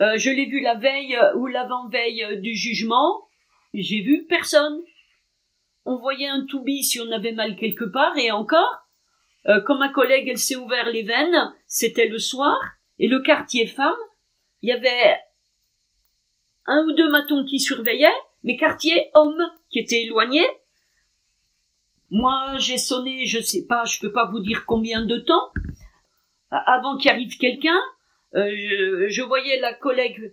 Euh, 0.00 0.18
je 0.18 0.30
l'ai 0.30 0.46
vu 0.46 0.60
la 0.60 0.74
veille 0.74 1.16
ou 1.36 1.46
l'avant-veille 1.46 2.40
du 2.40 2.54
jugement. 2.54 3.28
J'ai 3.74 4.00
vu 4.00 4.26
personne. 4.28 4.80
On 5.84 5.96
voyait 5.96 6.28
un 6.28 6.46
toubis 6.46 6.84
si 6.84 7.00
on 7.00 7.10
avait 7.10 7.32
mal 7.32 7.56
quelque 7.56 7.84
part 7.84 8.16
et 8.16 8.30
encore. 8.30 8.86
Euh, 9.46 9.60
comme 9.60 9.78
ma 9.78 9.88
collègue, 9.88 10.28
elle 10.28 10.38
s'est 10.38 10.56
ouvert 10.56 10.88
les 10.90 11.02
veines, 11.02 11.52
c'était 11.66 12.06
le 12.06 12.18
soir, 12.18 12.58
et 12.98 13.08
le 13.08 13.20
quartier 13.20 13.66
femme, 13.66 13.96
il 14.62 14.68
y 14.68 14.72
avait 14.72 15.18
un 16.66 16.84
ou 16.86 16.92
deux 16.92 17.10
matons 17.10 17.44
qui 17.44 17.58
surveillaient, 17.58 18.14
mais 18.44 18.56
quartier 18.56 19.10
hommes 19.14 19.50
qui 19.70 19.80
étaient 19.80 20.04
éloignés. 20.04 20.46
Moi, 22.10 22.56
j'ai 22.58 22.78
sonné, 22.78 23.24
je 23.24 23.40
sais 23.40 23.66
pas, 23.66 23.84
je 23.84 23.98
peux 23.98 24.12
pas 24.12 24.26
vous 24.26 24.40
dire 24.40 24.64
combien 24.66 25.04
de 25.04 25.18
temps, 25.18 25.50
avant 26.50 26.96
qu'il 26.96 27.10
arrive 27.10 27.36
quelqu'un. 27.38 27.80
Euh, 28.34 29.08
je, 29.08 29.22
voyais 29.22 29.58
la 29.60 29.74
collègue 29.74 30.32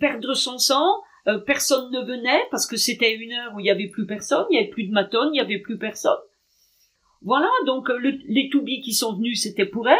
perdre 0.00 0.34
son 0.34 0.58
sang, 0.58 1.02
euh, 1.28 1.38
personne 1.38 1.90
ne 1.90 2.00
venait 2.00 2.42
parce 2.50 2.66
que 2.66 2.76
c'était 2.76 3.14
une 3.14 3.32
heure 3.32 3.54
où 3.54 3.60
il 3.60 3.66
y 3.66 3.70
avait 3.70 3.88
plus 3.88 4.06
personne, 4.06 4.46
il 4.50 4.56
y 4.56 4.58
avait 4.58 4.70
plus 4.70 4.84
de 4.84 4.92
matons, 4.92 5.30
il 5.32 5.36
y 5.36 5.40
avait 5.40 5.58
plus 5.58 5.78
personne. 5.78 6.18
Voilà, 7.22 7.50
donc 7.66 7.90
euh, 7.90 7.98
les 8.26 8.48
toubis 8.50 8.80
qui 8.80 8.94
sont 8.94 9.16
venus, 9.16 9.42
c'était 9.42 9.66
pour 9.66 9.88
elle. 9.88 9.96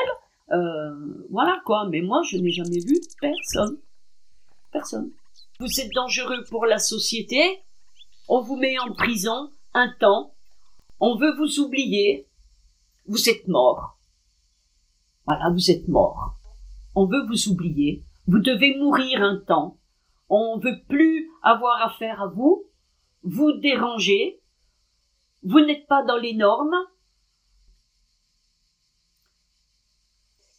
voilà 1.31 1.61
quoi, 1.65 1.87
mais 1.89 2.01
moi, 2.01 2.23
je 2.23 2.39
n'ai 2.39 2.51
jamais 2.51 2.81
vu 2.81 3.01
personne. 3.21 3.79
Personne. 4.73 5.11
Vous 5.61 5.81
êtes 5.81 5.93
dangereux 5.93 6.45
pour 6.49 6.67
la 6.67 6.79
société, 6.79 7.61
on 8.29 8.41
vous 8.41 8.57
met 8.57 8.79
en 8.79 8.93
prison 8.93 9.51
un 9.75 9.93
temps, 9.99 10.33
on 11.01 11.17
veut 11.17 11.35
vous 11.37 11.61
oublier, 11.61 12.29
vous 13.07 13.29
êtes 13.29 13.49
mort. 13.49 13.99
Voilà, 15.27 15.51
vous 15.51 15.71
êtes 15.71 15.89
mort. 15.89 16.35
On 16.95 17.07
veut 17.07 17.27
vous 17.27 17.49
oublier, 17.49 18.03
vous 18.27 18.39
devez 18.39 18.77
mourir 18.77 19.23
un 19.23 19.39
temps, 19.39 19.78
on 20.29 20.59
veut 20.59 20.81
plus 20.89 21.31
avoir 21.43 21.83
affaire 21.83 22.23
à 22.23 22.27
vous, 22.29 22.65
vous 23.23 23.53
déranger, 23.53 24.41
vous 25.43 25.61
n'êtes 25.61 25.87
pas 25.87 26.03
dans 26.03 26.17
les 26.17 26.35
normes. 26.35 26.75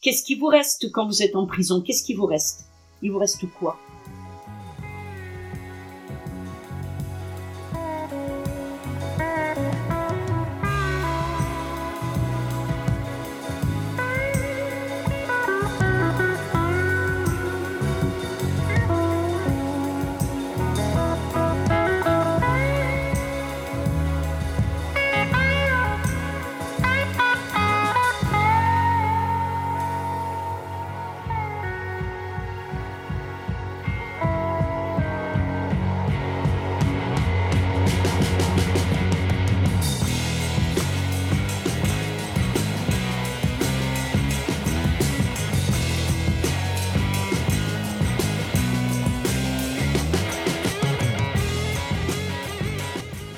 Qu'est-ce 0.01 0.23
qui 0.23 0.35
vous 0.35 0.47
reste 0.47 0.91
quand 0.91 1.05
vous 1.05 1.23
êtes 1.23 1.35
en 1.35 1.45
prison? 1.45 1.81
Qu'est-ce 1.81 2.03
qui 2.03 2.13
vous 2.13 2.25
reste? 2.25 2.69
Il 3.01 3.11
vous 3.11 3.19
reste 3.19 3.45
quoi? 3.59 3.77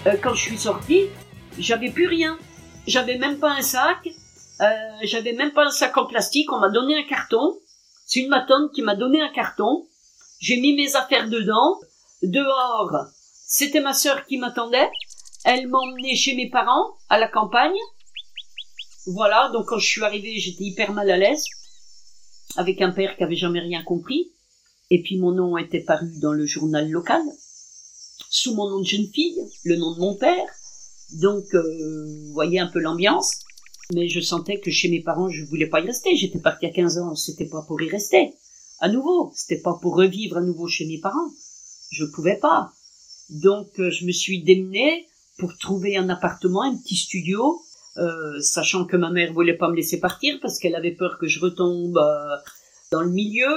Euh, 0.08 0.18
quand 0.22 0.34
je 0.34 0.42
suis 0.42 0.58
sortie, 0.58 1.10
j'avais 1.60 1.92
plus 1.92 2.08
rien. 2.08 2.38
J'avais 2.88 3.18
même 3.18 3.38
pas 3.38 3.52
un 3.52 3.62
sac. 3.62 4.08
Euh, 4.62 4.66
j'avais 5.04 5.34
même 5.34 5.52
pas 5.52 5.66
un 5.66 5.72
sac 5.72 5.96
en 5.98 6.06
plastique. 6.08 6.52
On 6.52 6.60
m'a 6.60 6.70
donné 6.70 6.98
un 6.98 7.04
carton. 7.04 7.60
C'est 8.08 8.22
une 8.22 8.30
matonne 8.30 8.70
qui 8.74 8.82
m'a 8.82 8.96
donné 8.96 9.22
un 9.22 9.30
carton. 9.30 9.88
J'ai 10.40 10.60
mis 10.60 10.74
mes 10.74 10.96
affaires 10.96 11.30
dedans. 11.30 11.80
Dehors, 12.24 12.96
c'était 13.46 13.80
ma 13.80 13.94
sœur 13.94 14.26
qui 14.26 14.38
m'attendait. 14.38 14.90
Elle 15.44 15.68
m'emmenait 15.68 16.16
chez 16.16 16.36
mes 16.36 16.50
parents, 16.50 16.98
à 17.10 17.20
la 17.20 17.28
campagne. 17.28 17.78
Voilà, 19.08 19.50
donc 19.54 19.68
quand 19.68 19.80
je 19.80 19.88
suis 19.88 20.04
arrivée, 20.04 20.38
j'étais 20.38 20.64
hyper 20.64 20.94
mal 20.94 21.10
à 21.10 21.18
l'aise. 21.18 21.46
Avec 22.58 22.82
un 22.82 22.92
père 22.92 23.16
qui 23.18 23.24
avait 23.24 23.36
jamais 23.36 23.60
rien 23.60 23.84
compris. 23.84 24.32
Et 24.90 25.02
puis 25.04 25.18
mon 25.20 25.32
nom 25.32 25.58
était 25.58 25.84
paru 25.84 26.12
dans 26.20 26.34
le 26.34 26.46
journal 26.46 26.90
local 26.90 27.22
sous 28.30 28.56
mon 28.56 28.70
nom 28.70 28.80
de 28.80 28.86
jeune 28.86 29.08
fille, 29.08 29.40
le 29.64 29.76
nom 29.76 29.94
de 29.94 30.00
mon 30.00 30.16
père. 30.16 30.46
Donc, 31.14 31.46
euh, 31.54 32.06
vous 32.26 32.34
voyez 32.34 32.60
un 32.60 32.68
peu 32.68 32.80
l'ambiance. 32.80 33.42
Mais 33.94 34.08
je 34.08 34.22
sentais 34.22 34.60
que 34.60 34.72
chez 34.72 34.90
mes 34.90 35.02
parents, 35.02 35.30
je 35.30 35.44
voulais 35.44 35.68
pas 35.68 35.82
y 35.82 35.88
rester. 35.88 36.16
J'étais 36.16 36.40
partie 36.40 36.66
à 36.66 36.70
15 36.70 36.98
ans, 37.00 37.16
c'était 37.16 37.48
pas 37.48 37.64
pour 37.68 37.82
y 37.82 37.90
rester. 37.90 38.34
À 38.80 38.88
nouveau, 38.88 39.32
c'était 39.36 39.62
pas 39.62 39.78
pour 39.82 39.96
revivre 39.96 40.38
à 40.38 40.42
nouveau 40.42 40.68
chez 40.68 40.86
mes 40.86 41.00
parents. 41.00 41.32
Je 41.92 42.06
pouvais 42.06 42.38
pas. 42.38 42.72
Donc, 43.30 43.68
euh, 43.80 43.92
je 43.92 44.06
me 44.06 44.12
suis 44.12 44.44
démenée 44.44 45.08
pour 45.38 45.58
trouver 45.58 45.98
un 45.98 46.10
appartement, 46.10 46.62
un 46.62 46.78
petit 46.78 46.96
studio, 46.96 47.62
euh, 47.98 48.40
sachant 48.40 48.86
que 48.86 48.96
ma 48.96 49.12
mère 49.12 49.34
voulait 49.34 49.58
pas 49.58 49.70
me 49.70 49.76
laisser 49.76 50.00
partir 50.00 50.40
parce 50.42 50.60
qu'elle 50.60 50.76
avait 50.76 50.96
peur 50.96 51.18
que 51.20 51.28
je 51.28 51.40
retombe 51.40 52.00
dans 52.92 53.02
le 53.02 53.10
milieu, 53.10 53.48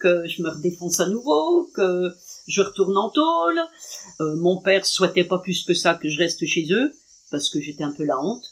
que 0.00 0.26
je 0.26 0.42
me 0.42 0.50
redéfonce 0.50 1.00
à 1.00 1.08
nouveau, 1.08 1.70
que 1.74 2.12
je 2.46 2.62
retourne 2.62 2.96
en 2.96 3.10
tôle. 3.10 3.60
Euh, 4.20 4.36
mon 4.36 4.60
père 4.60 4.86
souhaitait 4.86 5.24
pas 5.24 5.38
plus 5.38 5.64
que 5.64 5.74
ça 5.74 5.94
que 5.94 6.08
je 6.08 6.18
reste 6.18 6.46
chez 6.46 6.66
eux, 6.72 6.92
parce 7.30 7.48
que 7.50 7.60
j'étais 7.60 7.84
un 7.84 7.92
peu 7.92 8.04
la 8.04 8.20
honte. 8.20 8.44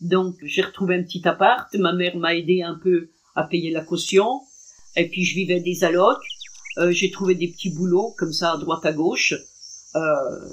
Donc 0.00 0.36
j'ai 0.42 0.62
retrouvé 0.62 0.96
un 0.96 1.02
petit 1.02 1.26
appart, 1.28 1.72
ma 1.74 1.92
mère 1.92 2.16
m'a 2.16 2.34
aidé 2.34 2.62
un 2.62 2.78
peu 2.82 3.10
à 3.34 3.44
payer 3.44 3.70
la 3.70 3.84
caution, 3.84 4.40
et 4.96 5.08
puis 5.08 5.24
je 5.24 5.34
vivais 5.34 5.60
des 5.60 5.84
allocs. 5.84 6.24
Euh, 6.78 6.92
j'ai 6.92 7.10
trouvé 7.10 7.34
des 7.34 7.48
petits 7.48 7.70
boulots 7.70 8.14
comme 8.16 8.32
ça 8.32 8.52
à 8.52 8.56
droite 8.56 8.86
à 8.86 8.92
gauche. 8.92 9.34
Euh, 9.96 10.48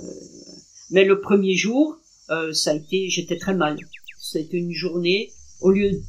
mais 0.90 1.06
le 1.06 1.22
premier 1.22 1.56
jour, 1.56 1.98
euh, 2.30 2.54
ça 2.54 2.72
a 2.72 2.74
été, 2.76 3.10
j'étais 3.10 3.38
très 3.38 3.54
mal. 3.54 3.78
Été 4.36 4.58
une 4.58 4.74
journée, 4.74 5.32
au 5.62 5.72
lieu 5.72 6.02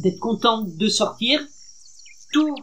d'être 0.00 0.18
contente 0.18 0.76
de 0.76 0.88
sortir, 0.88 1.40
tout 2.32 2.56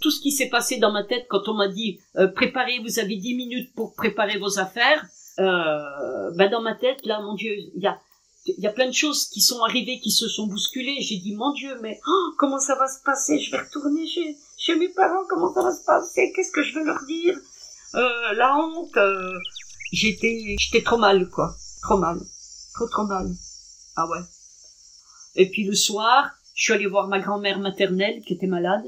tout 0.00 0.10
ce 0.10 0.20
qui 0.20 0.32
s'est 0.32 0.48
passé 0.48 0.78
dans 0.78 0.92
ma 0.92 1.04
tête 1.04 1.26
quand 1.28 1.48
on 1.48 1.54
m'a 1.54 1.68
dit 1.68 2.00
euh, 2.16 2.28
préparez, 2.28 2.78
vous 2.80 2.98
avez 2.98 3.16
dix 3.16 3.34
minutes 3.34 3.72
pour 3.74 3.94
préparer 3.94 4.38
vos 4.38 4.58
affaires. 4.58 5.04
Euh, 5.38 6.30
ben 6.36 6.50
dans 6.50 6.60
ma 6.60 6.74
tête, 6.74 7.04
là, 7.06 7.20
mon 7.20 7.34
Dieu, 7.34 7.52
il 7.74 7.82
y 7.82 7.86
a 7.86 7.98
y 8.46 8.66
a 8.66 8.72
plein 8.72 8.88
de 8.88 8.94
choses 8.94 9.28
qui 9.28 9.40
sont 9.40 9.62
arrivées, 9.62 10.00
qui 10.00 10.10
se 10.10 10.28
sont 10.28 10.46
bousculées. 10.46 11.00
J'ai 11.00 11.18
dit, 11.18 11.34
mon 11.34 11.52
Dieu, 11.52 11.78
mais 11.82 12.00
oh, 12.06 12.32
comment 12.38 12.58
ça 12.58 12.74
va 12.74 12.88
se 12.88 13.02
passer? 13.04 13.38
Je 13.38 13.50
vais 13.50 13.58
retourner 13.58 14.06
chez, 14.06 14.36
chez 14.56 14.76
mes 14.76 14.88
parents, 14.88 15.24
comment 15.28 15.52
ça 15.52 15.62
va 15.62 15.72
se 15.72 15.84
passer? 15.84 16.32
Qu'est-ce 16.34 16.52
que 16.52 16.62
je 16.62 16.74
vais 16.74 16.84
leur 16.84 17.02
dire? 17.06 17.36
Euh, 17.94 18.32
La 18.34 18.56
honte. 18.56 18.96
Euh, 18.96 19.38
j'étais, 19.92 20.56
j'étais 20.58 20.82
trop 20.82 20.96
mal, 20.96 21.28
quoi. 21.28 21.54
Trop 21.82 21.98
mal. 21.98 22.18
Trop, 22.74 22.88
trop 22.88 23.04
mal. 23.04 23.28
Ah 23.96 24.08
ouais. 24.08 24.20
Et 25.36 25.50
puis 25.50 25.64
le 25.64 25.74
soir, 25.74 26.30
je 26.54 26.64
suis 26.64 26.72
allée 26.72 26.86
voir 26.86 27.08
ma 27.08 27.20
grand-mère 27.20 27.58
maternelle 27.58 28.22
qui 28.26 28.34
était 28.34 28.46
malade. 28.46 28.84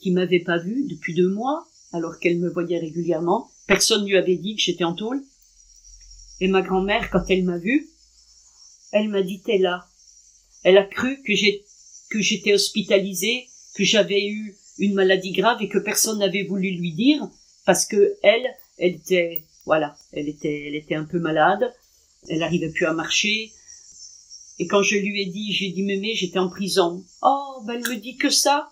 Qui 0.00 0.10
m'avait 0.10 0.40
pas 0.40 0.58
vue 0.58 0.86
depuis 0.88 1.14
deux 1.14 1.28
mois, 1.28 1.66
alors 1.92 2.18
qu'elle 2.18 2.38
me 2.38 2.50
voyait 2.50 2.78
régulièrement. 2.78 3.50
Personne 3.66 4.06
lui 4.06 4.16
avait 4.16 4.36
dit 4.36 4.56
que 4.56 4.62
j'étais 4.62 4.84
en 4.84 4.94
tôle. 4.94 5.22
Et 6.40 6.48
ma 6.48 6.62
grand-mère, 6.62 7.10
quand 7.10 7.24
elle 7.28 7.44
m'a 7.44 7.58
vue, 7.58 7.88
elle 8.92 9.08
m'a 9.08 9.22
dit 9.22 9.40
t'es 9.42 9.58
là. 9.58 9.86
Elle 10.62 10.78
a 10.78 10.84
cru 10.84 11.22
que 11.22 11.34
j'ai 11.34 11.64
que 12.10 12.20
j'étais 12.20 12.54
hospitalisée, 12.54 13.48
que 13.74 13.84
j'avais 13.84 14.26
eu 14.26 14.56
une 14.78 14.94
maladie 14.94 15.32
grave 15.32 15.60
et 15.60 15.68
que 15.68 15.78
personne 15.78 16.18
n'avait 16.18 16.44
voulu 16.44 16.70
lui 16.70 16.92
dire 16.92 17.28
parce 17.64 17.84
que 17.84 18.16
elle, 18.22 18.46
elle 18.78 18.94
était 18.94 19.44
voilà, 19.64 19.96
elle 20.12 20.28
était 20.28 20.68
elle 20.68 20.74
était 20.74 20.94
un 20.94 21.04
peu 21.04 21.18
malade, 21.18 21.72
elle 22.28 22.38
n'arrivait 22.38 22.70
plus 22.70 22.86
à 22.86 22.92
marcher. 22.92 23.52
Et 24.58 24.66
quand 24.66 24.82
je 24.82 24.96
lui 24.96 25.20
ai 25.20 25.26
dit, 25.26 25.52
j'ai 25.52 25.70
dit 25.70 25.82
mémé, 25.82 26.14
j'étais 26.14 26.38
en 26.38 26.48
prison. 26.48 27.04
Oh, 27.22 27.62
ben 27.66 27.74
elle 27.74 27.90
me 27.90 28.00
dit 28.00 28.16
que 28.16 28.30
ça. 28.30 28.70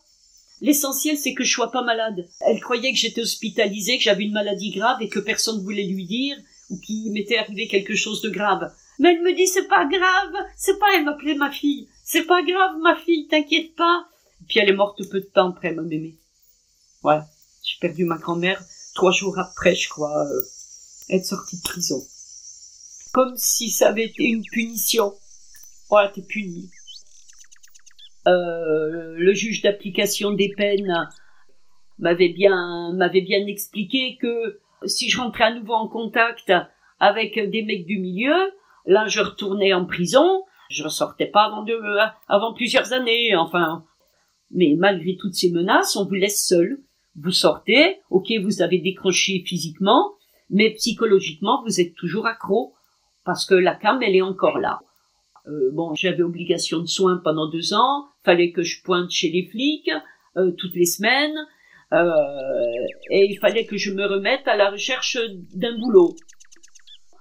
L'essentiel, 0.64 1.18
c'est 1.18 1.34
que 1.34 1.44
je 1.44 1.52
sois 1.52 1.70
pas 1.70 1.82
malade. 1.82 2.26
Elle 2.40 2.58
croyait 2.58 2.90
que 2.90 2.98
j'étais 2.98 3.20
hospitalisée, 3.20 3.98
que 3.98 4.02
j'avais 4.02 4.24
une 4.24 4.32
maladie 4.32 4.70
grave 4.70 4.96
et 5.02 5.10
que 5.10 5.18
personne 5.18 5.62
voulait 5.62 5.84
lui 5.84 6.06
dire 6.06 6.38
ou 6.70 6.78
qu'il 6.78 7.12
m'était 7.12 7.36
arrivé 7.36 7.68
quelque 7.68 7.94
chose 7.94 8.22
de 8.22 8.30
grave. 8.30 8.72
Mais 8.98 9.12
elle 9.12 9.22
me 9.22 9.36
dit, 9.36 9.46
c'est 9.46 9.68
pas 9.68 9.84
grave, 9.84 10.32
c'est 10.56 10.78
pas, 10.78 10.86
elle 10.96 11.04
m'appelait 11.04 11.34
ma 11.34 11.50
fille. 11.50 11.86
C'est 12.02 12.24
pas 12.24 12.42
grave, 12.42 12.78
ma 12.80 12.96
fille, 12.96 13.28
t'inquiète 13.28 13.74
pas. 13.74 14.06
Puis 14.48 14.58
elle 14.58 14.70
est 14.70 14.74
morte 14.74 15.06
peu 15.10 15.20
de 15.20 15.26
temps 15.26 15.50
après, 15.50 15.74
ma 15.74 15.82
mémé. 15.82 16.14
Voilà. 17.02 17.26
J'ai 17.62 17.78
perdu 17.78 18.06
ma 18.06 18.16
grand-mère 18.16 18.64
trois 18.94 19.12
jours 19.12 19.38
après, 19.38 19.74
je 19.74 19.90
crois, 19.90 20.26
euh, 20.26 20.40
être 21.10 21.26
sortie 21.26 21.58
de 21.58 21.62
prison. 21.62 22.02
Comme 23.12 23.34
si 23.36 23.68
ça 23.68 23.88
avait 23.88 24.06
été 24.06 24.24
une 24.24 24.44
punition. 24.50 25.12
Voilà, 25.90 26.08
t'es 26.08 26.22
puni. 26.22 26.70
Euh, 28.26 29.14
le 29.16 29.32
juge 29.34 29.62
d'application 29.62 30.32
des 30.32 30.50
peines 30.56 31.08
m'avait 31.98 32.30
bien, 32.30 32.92
m'avait 32.94 33.20
bien 33.20 33.46
expliqué 33.46 34.16
que 34.20 34.60
si 34.86 35.10
je 35.10 35.20
rentrais 35.20 35.44
à 35.44 35.54
nouveau 35.54 35.74
en 35.74 35.88
contact 35.88 36.52
avec 37.00 37.38
des 37.38 37.62
mecs 37.62 37.86
du 37.86 37.98
milieu, 37.98 38.52
là 38.86 39.06
je 39.06 39.20
retournais 39.20 39.72
en 39.72 39.84
prison, 39.84 40.44
je 40.70 40.84
ressortais 40.84 41.26
pas 41.26 41.44
avant, 41.44 41.62
de, 41.62 41.78
avant 42.28 42.54
plusieurs 42.54 42.92
années, 42.92 43.36
enfin. 43.36 43.84
Mais 44.50 44.74
malgré 44.76 45.16
toutes 45.16 45.34
ces 45.34 45.50
menaces, 45.50 45.96
on 45.96 46.06
vous 46.06 46.14
laisse 46.14 46.46
seul. 46.46 46.78
Vous 47.16 47.30
sortez, 47.30 48.00
ok, 48.10 48.32
vous 48.42 48.62
avez 48.62 48.78
décroché 48.78 49.42
physiquement, 49.46 50.12
mais 50.50 50.70
psychologiquement, 50.70 51.62
vous 51.64 51.80
êtes 51.80 51.94
toujours 51.94 52.26
accro, 52.26 52.74
parce 53.24 53.46
que 53.46 53.54
la 53.54 53.74
cam, 53.74 54.02
elle 54.02 54.16
est 54.16 54.22
encore 54.22 54.58
là. 54.58 54.80
Euh, 55.46 55.70
bon, 55.72 55.94
j'avais 55.94 56.22
obligation 56.22 56.80
de 56.80 56.86
soins 56.86 57.20
pendant 57.22 57.48
deux 57.50 57.74
ans, 57.74 58.06
fallait 58.24 58.52
que 58.52 58.62
je 58.62 58.82
pointe 58.82 59.10
chez 59.10 59.30
les 59.30 59.46
flics 59.46 59.90
euh, 60.36 60.52
toutes 60.52 60.74
les 60.74 60.86
semaines, 60.86 61.36
euh, 61.92 62.10
et 63.10 63.26
il 63.30 63.38
fallait 63.38 63.66
que 63.66 63.76
je 63.76 63.92
me 63.92 64.06
remette 64.06 64.46
à 64.48 64.56
la 64.56 64.70
recherche 64.70 65.18
d'un 65.54 65.78
boulot. 65.78 66.16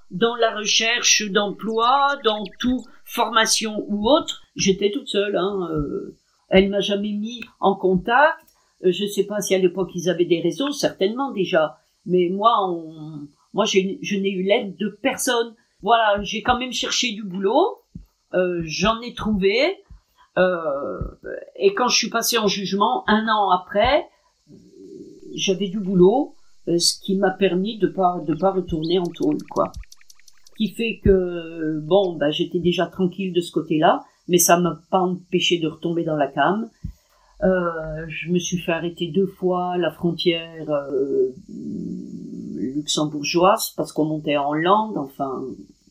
Dans 0.09 0.35
la 0.35 0.55
recherche 0.55 1.23
d'emploi, 1.29 2.17
dans 2.23 2.43
tout, 2.59 2.83
formation 3.03 3.85
ou 3.87 4.07
autre, 4.07 4.43
j'étais 4.55 4.91
toute 4.91 5.07
seule. 5.07 5.35
Hein, 5.35 5.69
euh, 5.71 6.15
elle 6.49 6.69
m'a 6.69 6.79
jamais 6.79 7.11
mis 7.11 7.41
en 7.59 7.75
contact. 7.75 8.39
Euh, 8.83 8.91
je 8.91 9.05
sais 9.05 9.25
pas 9.25 9.41
si 9.41 9.53
à 9.55 9.59
l'époque 9.59 9.91
ils 9.95 10.09
avaient 10.09 10.25
des 10.25 10.41
réseaux, 10.41 10.71
certainement 10.71 11.31
déjà. 11.31 11.77
Mais 12.05 12.29
moi, 12.29 12.51
on, 12.69 13.27
moi, 13.53 13.65
je 13.65 13.79
n'ai 13.79 14.31
eu 14.31 14.43
l'aide 14.43 14.75
de 14.77 14.89
personne. 14.89 15.55
Voilà, 15.81 16.21
j'ai 16.23 16.41
quand 16.41 16.57
même 16.57 16.73
cherché 16.73 17.11
du 17.11 17.23
boulot. 17.23 17.79
Euh, 18.33 18.61
J'en 18.65 19.01
ai 19.01 19.13
trouvé. 19.13 19.77
Euh, 20.37 20.99
et 21.57 21.73
quand 21.73 21.87
je 21.87 21.97
suis 21.97 22.09
passée 22.09 22.37
en 22.37 22.47
jugement, 22.47 23.03
un 23.07 23.27
an 23.27 23.51
après, 23.51 24.07
j'avais 25.35 25.67
du 25.67 25.79
boulot, 25.79 26.35
euh, 26.67 26.79
ce 26.79 26.99
qui 26.99 27.15
m'a 27.15 27.31
permis 27.31 27.77
de 27.77 27.87
pas 27.87 28.19
de 28.25 28.33
pas 28.33 28.51
retourner 28.51 28.97
en 28.97 29.05
tôle, 29.05 29.37
quoi. 29.49 29.71
Qui 30.57 30.69
fait 30.69 30.99
que 31.03 31.79
bon, 31.81 32.15
bah, 32.15 32.31
j'étais 32.31 32.59
déjà 32.59 32.87
tranquille 32.87 33.33
de 33.33 33.41
ce 33.41 33.51
côté-là, 33.51 34.03
mais 34.27 34.37
ça 34.37 34.57
m'a 34.57 34.79
pas 34.89 34.99
empêché 34.99 35.59
de 35.59 35.67
retomber 35.67 36.03
dans 36.03 36.15
la 36.15 36.27
cam. 36.27 36.69
Je 37.41 38.31
me 38.31 38.39
suis 38.39 38.57
fait 38.57 38.71
arrêter 38.71 39.07
deux 39.07 39.25
fois 39.25 39.77
la 39.77 39.91
frontière 39.91 40.65
luxembourgeoise 42.57 43.73
parce 43.75 43.91
qu'on 43.91 44.05
montait 44.05 44.37
en 44.37 44.49
Hollande. 44.49 44.97
Enfin, 44.97 45.43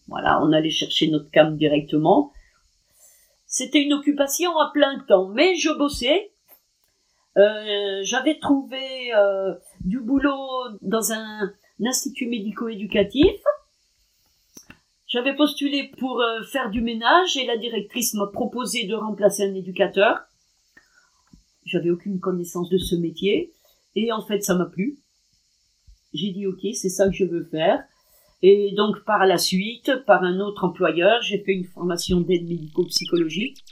voilà, 0.08 0.42
on 0.42 0.52
allait 0.52 0.70
chercher 0.70 1.10
notre 1.10 1.30
cam 1.30 1.56
directement. 1.56 2.32
C'était 3.52 3.82
une 3.82 3.92
occupation 3.92 4.58
à 4.58 4.70
plein 4.72 4.98
temps, 5.00 5.28
mais 5.28 5.56
je 5.56 5.68
bossais. 5.76 6.32
Euh, 7.36 8.00
J'avais 8.02 8.38
trouvé 8.38 9.12
euh, 9.14 9.54
du 9.84 10.00
boulot 10.00 10.38
dans 10.80 11.12
un, 11.12 11.52
institut 11.84 12.28
médico-éducatif. 12.28 13.42
J'avais 15.06 15.36
postulé 15.36 15.90
pour 15.98 16.22
euh, 16.22 16.42
faire 16.44 16.70
du 16.70 16.80
ménage 16.80 17.36
et 17.36 17.44
la 17.44 17.58
directrice 17.58 18.14
m'a 18.14 18.28
proposé 18.28 18.86
de 18.86 18.94
remplacer 18.94 19.42
un 19.42 19.54
éducateur. 19.54 20.20
J'avais 21.66 21.90
aucune 21.90 22.20
connaissance 22.20 22.70
de 22.70 22.78
ce 22.78 22.94
métier 22.94 23.52
et 23.96 24.12
en 24.12 24.22
fait 24.22 24.40
ça 24.40 24.54
m'a 24.54 24.66
plu. 24.66 24.98
J'ai 26.14 26.30
dit 26.30 26.46
ok, 26.46 26.60
c'est 26.72 26.88
ça 26.88 27.06
que 27.06 27.14
je 27.14 27.24
veux 27.24 27.44
faire. 27.44 27.84
Et 28.42 28.72
donc 28.76 29.04
par 29.04 29.24
la 29.24 29.38
suite, 29.38 29.92
par 30.06 30.24
un 30.24 30.40
autre 30.40 30.64
employeur, 30.64 31.22
j'ai 31.22 31.38
fait 31.38 31.52
une 31.52 31.64
formation 31.64 32.20
d'aide 32.20 32.46
médico-psychologique. 32.48 33.64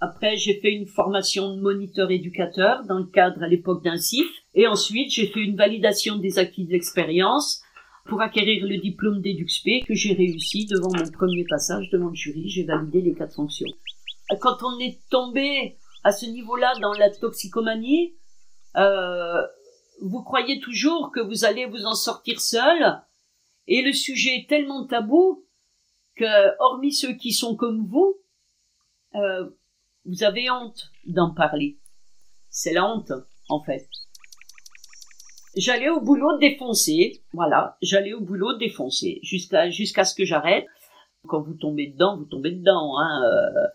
Après, 0.00 0.36
j'ai 0.36 0.54
fait 0.54 0.72
une 0.72 0.86
formation 0.86 1.54
de 1.54 1.60
moniteur 1.60 2.10
éducateur 2.10 2.82
dans 2.84 2.98
le 2.98 3.04
cadre 3.04 3.42
à 3.42 3.46
l'époque 3.46 3.84
d'un 3.84 3.98
CIF. 3.98 4.26
Et 4.54 4.66
ensuite, 4.66 5.12
j'ai 5.12 5.26
fait 5.26 5.40
une 5.40 5.56
validation 5.56 6.16
des 6.16 6.40
acquis 6.40 6.64
de 6.64 6.72
l'expérience 6.72 7.62
pour 8.06 8.20
acquérir 8.20 8.66
le 8.66 8.78
diplôme 8.78 9.20
d'EduxP 9.20 9.86
que 9.86 9.94
j'ai 9.94 10.14
réussi 10.14 10.66
devant 10.66 10.90
mon 10.92 11.08
premier 11.10 11.44
passage 11.44 11.88
devant 11.90 12.08
le 12.08 12.16
jury. 12.16 12.48
J'ai 12.48 12.64
validé 12.64 13.00
les 13.00 13.14
quatre 13.14 13.34
fonctions. 13.34 13.68
Quand 14.40 14.62
on 14.64 14.78
est 14.80 14.98
tombé 15.08 15.76
à 16.02 16.10
ce 16.10 16.26
niveau-là 16.26 16.72
dans 16.80 16.94
la 16.94 17.10
toxicomanie, 17.10 18.14
euh, 18.76 19.42
vous 20.00 20.22
croyez 20.22 20.58
toujours 20.58 21.12
que 21.12 21.20
vous 21.20 21.44
allez 21.44 21.66
vous 21.66 21.84
en 21.84 21.94
sortir 21.94 22.40
seul? 22.40 22.98
Et 23.66 23.82
le 23.82 23.92
sujet 23.92 24.38
est 24.38 24.48
tellement 24.48 24.86
tabou 24.86 25.46
que, 26.16 26.58
hormis 26.60 26.92
ceux 26.92 27.14
qui 27.14 27.32
sont 27.32 27.56
comme 27.56 27.86
vous, 27.86 28.16
euh, 29.14 29.50
vous 30.04 30.24
avez 30.24 30.50
honte 30.50 30.90
d'en 31.06 31.32
parler. 31.32 31.78
C'est 32.50 32.72
la 32.72 32.86
honte, 32.86 33.12
en 33.48 33.62
fait. 33.62 33.88
J'allais 35.54 35.90
au 35.90 36.00
boulot 36.00 36.38
défoncer, 36.38 37.22
voilà, 37.32 37.76
j'allais 37.82 38.14
au 38.14 38.20
boulot 38.20 38.56
défoncer 38.56 39.20
jusqu'à 39.22 39.68
jusqu'à 39.68 40.04
ce 40.04 40.14
que 40.14 40.24
j'arrête. 40.24 40.66
Quand 41.26 41.42
vous 41.42 41.54
tombez 41.54 41.88
dedans, 41.88 42.16
vous 42.16 42.24
tombez 42.24 42.52
dedans. 42.52 42.98
Hein. 42.98 43.22
Euh, 43.22 43.66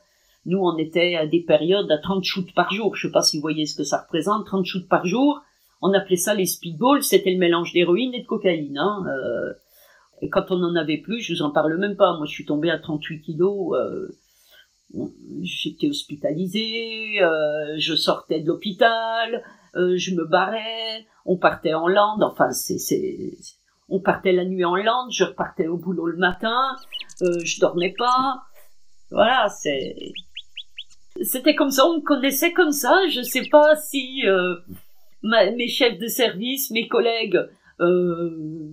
nous, 0.48 0.60
on 0.60 0.78
était 0.78 1.16
à 1.16 1.28
des 1.28 1.42
périodes 1.42 1.92
à 1.92 2.00
30 2.00 2.24
shoots 2.24 2.54
par 2.54 2.72
jour. 2.72 2.96
Je 2.96 3.08
sais 3.08 3.12
pas 3.12 3.22
si 3.22 3.38
vous 3.38 3.42
voyez 3.42 3.66
ce 3.66 3.78
que 3.78 3.84
ça 3.84 4.02
représente, 4.02 4.46
30 4.46 4.66
shoots 4.66 4.88
par 4.88 5.06
jour. 5.06 5.42
On 5.82 5.94
appelait 5.94 6.18
ça 6.18 6.34
les 6.34 6.48
speedballs, 6.48 7.04
c'était 7.04 7.32
le 7.32 7.38
mélange 7.38 7.74
d'héroïne 7.74 8.14
et 8.16 8.22
de 8.22 8.26
cocaïne. 8.26 8.78
Hein. 8.78 9.06
Euh, 9.08 9.54
et 10.22 10.30
quand 10.30 10.52
on 10.52 10.64
en 10.64 10.76
avait 10.76 10.98
plus, 10.98 11.22
je 11.22 11.34
vous 11.34 11.42
en 11.42 11.52
parle 11.52 11.78
même 11.78 11.96
pas. 11.96 12.18
Moi, 12.18 12.26
je 12.26 12.32
suis 12.32 12.46
tombée 12.46 12.72
à 12.72 12.80
38 12.80 13.22
kilos. 13.22 13.76
Euh, 13.76 14.08
J'étais 15.42 15.90
hospitalisée, 15.90 17.22
euh, 17.22 17.76
je 17.78 17.94
sortais 17.96 18.40
de 18.40 18.48
l'hôpital, 18.48 19.44
euh, 19.76 19.98
je 19.98 20.16
me 20.16 20.26
barrais, 20.26 21.06
on 21.26 21.38
partait 21.38 21.74
en 21.74 21.88
lande. 21.88 22.24
Enfin, 22.24 22.52
c'est, 22.52 23.38
on 23.90 24.00
partait 24.00 24.32
la 24.32 24.46
nuit 24.46 24.64
en 24.64 24.76
lande, 24.76 25.12
je 25.12 25.26
repartais 25.26 25.68
au 25.68 25.78
boulot 25.78 26.08
le 26.08 26.18
matin, 26.18 26.78
euh, 27.22 27.40
je 27.44 27.60
dormais 27.60 27.94
pas. 27.98 28.44
Voilà, 29.12 29.50
c'est, 29.50 30.14
c'était 31.22 31.56
comme 31.56 31.72
ça, 31.72 31.86
on 31.86 31.98
me 31.98 32.02
connaissait 32.04 32.54
comme 32.54 32.72
ça. 32.72 32.98
Je 33.10 33.22
sais 33.22 33.48
pas 33.52 33.76
si 33.76 34.26
euh, 34.26 34.56
mes 35.24 35.68
chefs 35.68 36.00
de 36.00 36.08
service, 36.08 36.72
mes 36.72 36.88
collègues, 36.88 37.42
euh, 37.82 38.72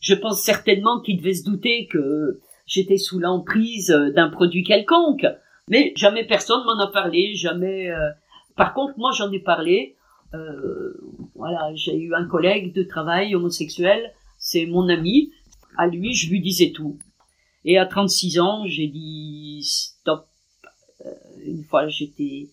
je 0.00 0.14
pense 0.14 0.42
certainement 0.42 1.00
qu'ils 1.00 1.18
devaient 1.18 1.34
se 1.34 1.44
douter 1.44 1.86
que 1.86 2.40
j'étais 2.66 2.96
sous 2.96 3.18
l'emprise 3.18 3.88
d'un 3.88 4.28
produit 4.28 4.64
quelconque. 4.64 5.26
Mais 5.68 5.92
jamais 5.96 6.24
personne 6.24 6.64
m'en 6.64 6.78
a 6.80 6.88
parlé, 6.90 7.34
jamais. 7.34 7.90
euh, 7.90 8.10
Par 8.56 8.74
contre, 8.74 8.94
moi, 8.98 9.12
j'en 9.16 9.30
ai 9.30 9.38
parlé. 9.40 9.96
Euh, 10.34 10.92
voilà, 11.34 11.70
j'ai 11.74 11.96
eu 11.96 12.14
un 12.14 12.24
collègue 12.26 12.72
de 12.72 12.82
travail 12.82 13.34
homosexuel, 13.34 14.12
c'est 14.38 14.66
mon 14.66 14.88
ami. 14.88 15.32
À 15.76 15.86
lui, 15.86 16.14
je 16.14 16.30
lui 16.30 16.40
disais 16.40 16.70
tout. 16.72 16.98
Et 17.64 17.78
à 17.78 17.86
36 17.86 18.40
ans, 18.40 18.64
j'ai 18.66 18.86
dit 18.88 19.60
stop. 19.64 20.26
Euh, 21.04 21.10
une 21.44 21.64
fois, 21.64 21.88
j'étais, 21.88 22.48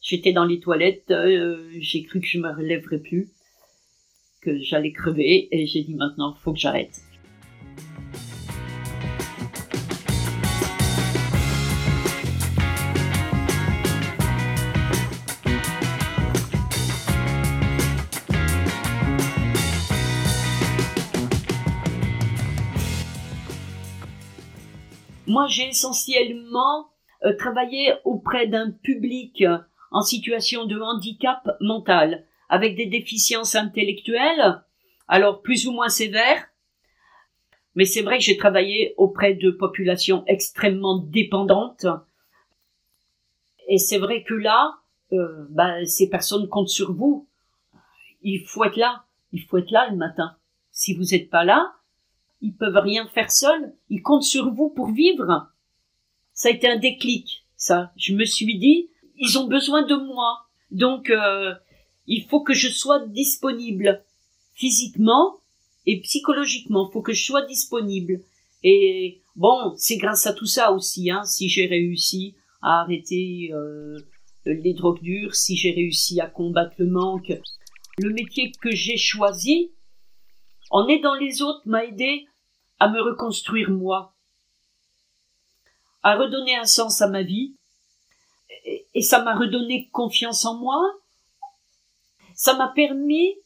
j'étais 0.00 0.32
dans 0.32 0.44
les 0.44 0.60
toilettes, 0.60 1.10
euh, 1.10 1.58
j'ai 1.78 2.02
cru 2.02 2.20
que 2.20 2.26
je 2.26 2.38
me 2.38 2.48
relèverais 2.48 2.98
plus, 2.98 3.30
que 4.40 4.58
j'allais 4.60 4.92
crever 4.92 5.48
et 5.50 5.66
j'ai 5.66 5.82
dit 5.82 5.94
maintenant, 5.94 6.34
faut 6.34 6.52
que 6.52 6.58
j'arrête. 6.58 7.00
Moi, 25.26 25.46
j'ai 25.46 25.68
essentiellement 25.68 26.88
euh, 27.24 27.36
travaillé 27.36 27.92
auprès 28.04 28.48
d'un 28.48 28.72
public 28.72 29.42
euh, 29.42 29.58
en 29.92 30.02
situation 30.02 30.64
de 30.66 30.80
handicap 30.80 31.56
mental 31.60 32.24
avec 32.50 32.76
des 32.76 32.86
déficiences 32.86 33.54
intellectuelles, 33.54 34.60
alors 35.06 35.40
plus 35.40 35.66
ou 35.66 35.72
moins 35.72 35.88
sévères. 35.88 36.48
Mais 37.76 37.84
c'est 37.84 38.02
vrai 38.02 38.18
que 38.18 38.24
j'ai 38.24 38.36
travaillé 38.36 38.92
auprès 38.96 39.34
de 39.34 39.52
populations 39.52 40.24
extrêmement 40.26 40.98
dépendantes. 40.98 41.86
Et 43.68 43.78
c'est 43.78 43.98
vrai 43.98 44.24
que 44.24 44.34
là, 44.34 44.74
euh, 45.12 45.46
bah, 45.50 45.84
ces 45.86 46.10
personnes 46.10 46.48
comptent 46.48 46.68
sur 46.68 46.92
vous. 46.92 47.28
Il 48.22 48.40
faut 48.40 48.64
être 48.64 48.76
là. 48.76 49.04
Il 49.32 49.42
faut 49.44 49.58
être 49.58 49.70
là 49.70 49.88
le 49.88 49.96
matin. 49.96 50.36
Si 50.72 50.92
vous 50.94 51.04
n'êtes 51.12 51.30
pas 51.30 51.44
là, 51.44 51.72
ils 52.40 52.56
peuvent 52.56 52.76
rien 52.76 53.06
faire 53.06 53.30
seuls. 53.30 53.72
Ils 53.90 54.02
comptent 54.02 54.24
sur 54.24 54.52
vous 54.52 54.70
pour 54.70 54.90
vivre. 54.90 55.48
Ça 56.32 56.48
a 56.48 56.52
été 56.52 56.68
un 56.68 56.78
déclic, 56.78 57.46
ça. 57.54 57.92
Je 57.96 58.12
me 58.14 58.24
suis 58.24 58.58
dit, 58.58 58.90
ils 59.14 59.38
ont 59.38 59.46
besoin 59.46 59.82
de 59.82 59.94
moi. 59.94 60.46
Donc, 60.72 61.10
euh, 61.10 61.54
il 62.10 62.26
faut 62.26 62.42
que 62.42 62.54
je 62.54 62.68
sois 62.68 63.06
disponible 63.06 64.04
physiquement 64.54 65.36
et 65.86 66.00
psychologiquement. 66.00 66.88
Il 66.88 66.92
faut 66.92 67.02
que 67.02 67.12
je 67.12 67.24
sois 67.24 67.46
disponible. 67.46 68.20
Et 68.64 69.22
bon, 69.36 69.74
c'est 69.76 69.96
grâce 69.96 70.26
à 70.26 70.32
tout 70.32 70.46
ça 70.46 70.72
aussi, 70.72 71.08
hein, 71.08 71.24
si 71.24 71.48
j'ai 71.48 71.66
réussi 71.66 72.34
à 72.62 72.80
arrêter 72.80 73.50
euh, 73.54 73.96
les 74.44 74.74
drogues 74.74 75.00
dures, 75.00 75.36
si 75.36 75.56
j'ai 75.56 75.70
réussi 75.70 76.20
à 76.20 76.26
combattre 76.26 76.74
le 76.78 76.86
manque. 76.86 77.32
Le 77.98 78.12
métier 78.12 78.50
que 78.60 78.72
j'ai 78.72 78.96
choisi, 78.96 79.70
en 80.70 80.88
aidant 80.88 81.14
les 81.14 81.42
autres, 81.42 81.62
m'a 81.64 81.84
aidé 81.84 82.26
à 82.80 82.88
me 82.88 83.00
reconstruire 83.00 83.70
moi, 83.70 84.16
à 86.02 86.16
redonner 86.16 86.56
un 86.56 86.64
sens 86.64 87.00
à 87.02 87.08
ma 87.08 87.22
vie, 87.22 87.54
et 88.94 89.02
ça 89.02 89.22
m'a 89.22 89.36
redonné 89.36 89.88
confiance 89.92 90.44
en 90.44 90.56
moi, 90.56 90.99
ça 92.40 92.56
m'a 92.56 92.68
permis 92.68 93.36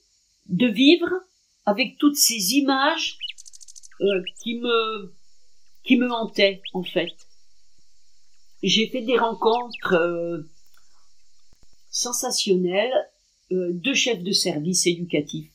de 0.46 0.68
vivre 0.68 1.10
avec 1.66 1.98
toutes 1.98 2.14
ces 2.14 2.52
images 2.52 3.18
euh, 4.00 4.22
qui 4.40 4.54
me 4.60 5.12
qui 5.82 5.96
me 5.96 6.08
hantaient 6.12 6.62
en 6.74 6.84
fait. 6.84 7.12
J'ai 8.62 8.86
fait 8.86 9.00
des 9.00 9.18
rencontres 9.18 9.94
euh, 9.94 10.48
sensationnelles 11.90 12.94
euh, 13.50 13.70
de 13.72 13.92
chefs 13.94 14.22
de 14.22 14.30
service 14.30 14.86
éducatifs 14.86 15.50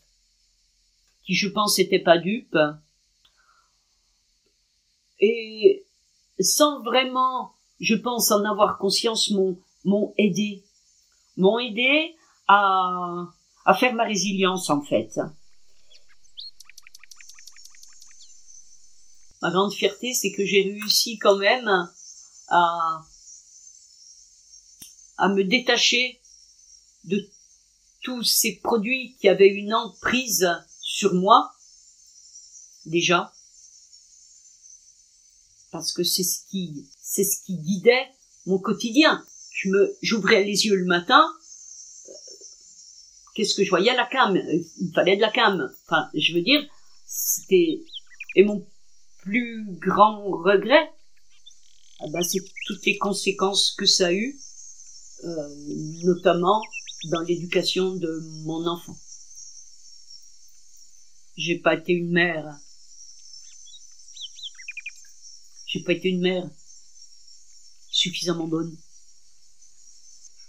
qui 1.23 1.34
je 1.34 1.47
pense 1.47 1.78
n'étaient 1.78 2.04
pas 2.04 2.17
dupes 2.17 2.58
et 5.21 5.86
sans 6.41 6.84
vraiment, 6.84 7.54
je 7.80 7.95
pense 7.95 8.32
en 8.32 8.43
avoir 8.43 8.78
conscience, 8.78 9.32
m'ont 9.86 10.13
aidé, 10.17 10.65
m'ont 11.38 11.58
aidé 11.58 12.17
à, 12.49 13.75
faire 13.79 13.93
ma 13.93 14.03
résilience 14.03 14.69
en 14.69 14.81
fait. 14.81 15.19
Ma 19.41 19.51
grande 19.51 19.73
fierté, 19.73 20.13
c'est 20.13 20.31
que 20.31 20.45
j'ai 20.45 20.63
réussi 20.63 21.17
quand 21.19 21.38
même 21.38 21.89
à, 22.49 23.05
me 25.29 25.43
détacher 25.43 26.19
de 27.05 27.29
tous 28.01 28.23
ces 28.23 28.55
produits 28.57 29.15
qui 29.19 29.29
avaient 29.29 29.53
une 29.53 29.73
emprise 29.73 30.49
sur 30.81 31.13
moi, 31.13 31.53
déjà, 32.85 33.31
parce 35.71 35.93
que 35.93 36.03
c'est 36.03 36.23
ce 36.23 36.39
qui, 36.49 36.88
c'est 37.01 37.23
ce 37.23 37.43
qui 37.45 37.57
guidait 37.57 38.07
mon 38.45 38.57
quotidien. 38.57 39.23
Je 39.51 39.69
me, 39.69 39.97
j'ouvrais 40.01 40.43
les 40.43 40.65
yeux 40.65 40.75
le 40.75 40.85
matin, 40.85 41.23
qu'est-ce 43.39 43.56
que 43.56 43.63
je 43.63 43.69
voyais 43.69 43.95
La 43.95 44.06
cam. 44.06 44.36
Il 44.36 44.91
fallait 44.93 45.15
de 45.15 45.21
la 45.21 45.32
cam. 45.32 45.73
Enfin, 45.86 46.10
je 46.13 46.34
veux 46.34 46.41
dire, 46.41 46.62
c'était, 47.06 47.80
et 48.36 48.43
mon 48.43 48.67
plus 49.21 49.65
grand 49.80 50.25
regret, 50.25 50.91
ah 52.02 52.06
ben, 52.12 52.21
c'est 52.21 52.43
toutes 52.67 52.86
les 52.86 52.97
conséquences 52.97 53.71
que 53.78 53.86
ça 53.86 54.08
a 54.08 54.12
eu, 54.12 54.38
euh, 55.23 55.56
notamment 56.04 56.62
dans 57.12 57.21
l'éducation 57.21 57.95
de 57.95 58.19
mon 58.43 58.67
enfant. 58.67 58.97
J'ai 61.38 61.60
pas 61.60 61.75
été 61.75 61.93
une 61.93 62.12
mère 62.12 62.60
j'ai 65.65 65.84
pas 65.84 65.93
été 65.93 66.10
une 66.10 66.21
mère 66.21 66.49
suffisamment 67.91 68.47
bonne. 68.47 68.75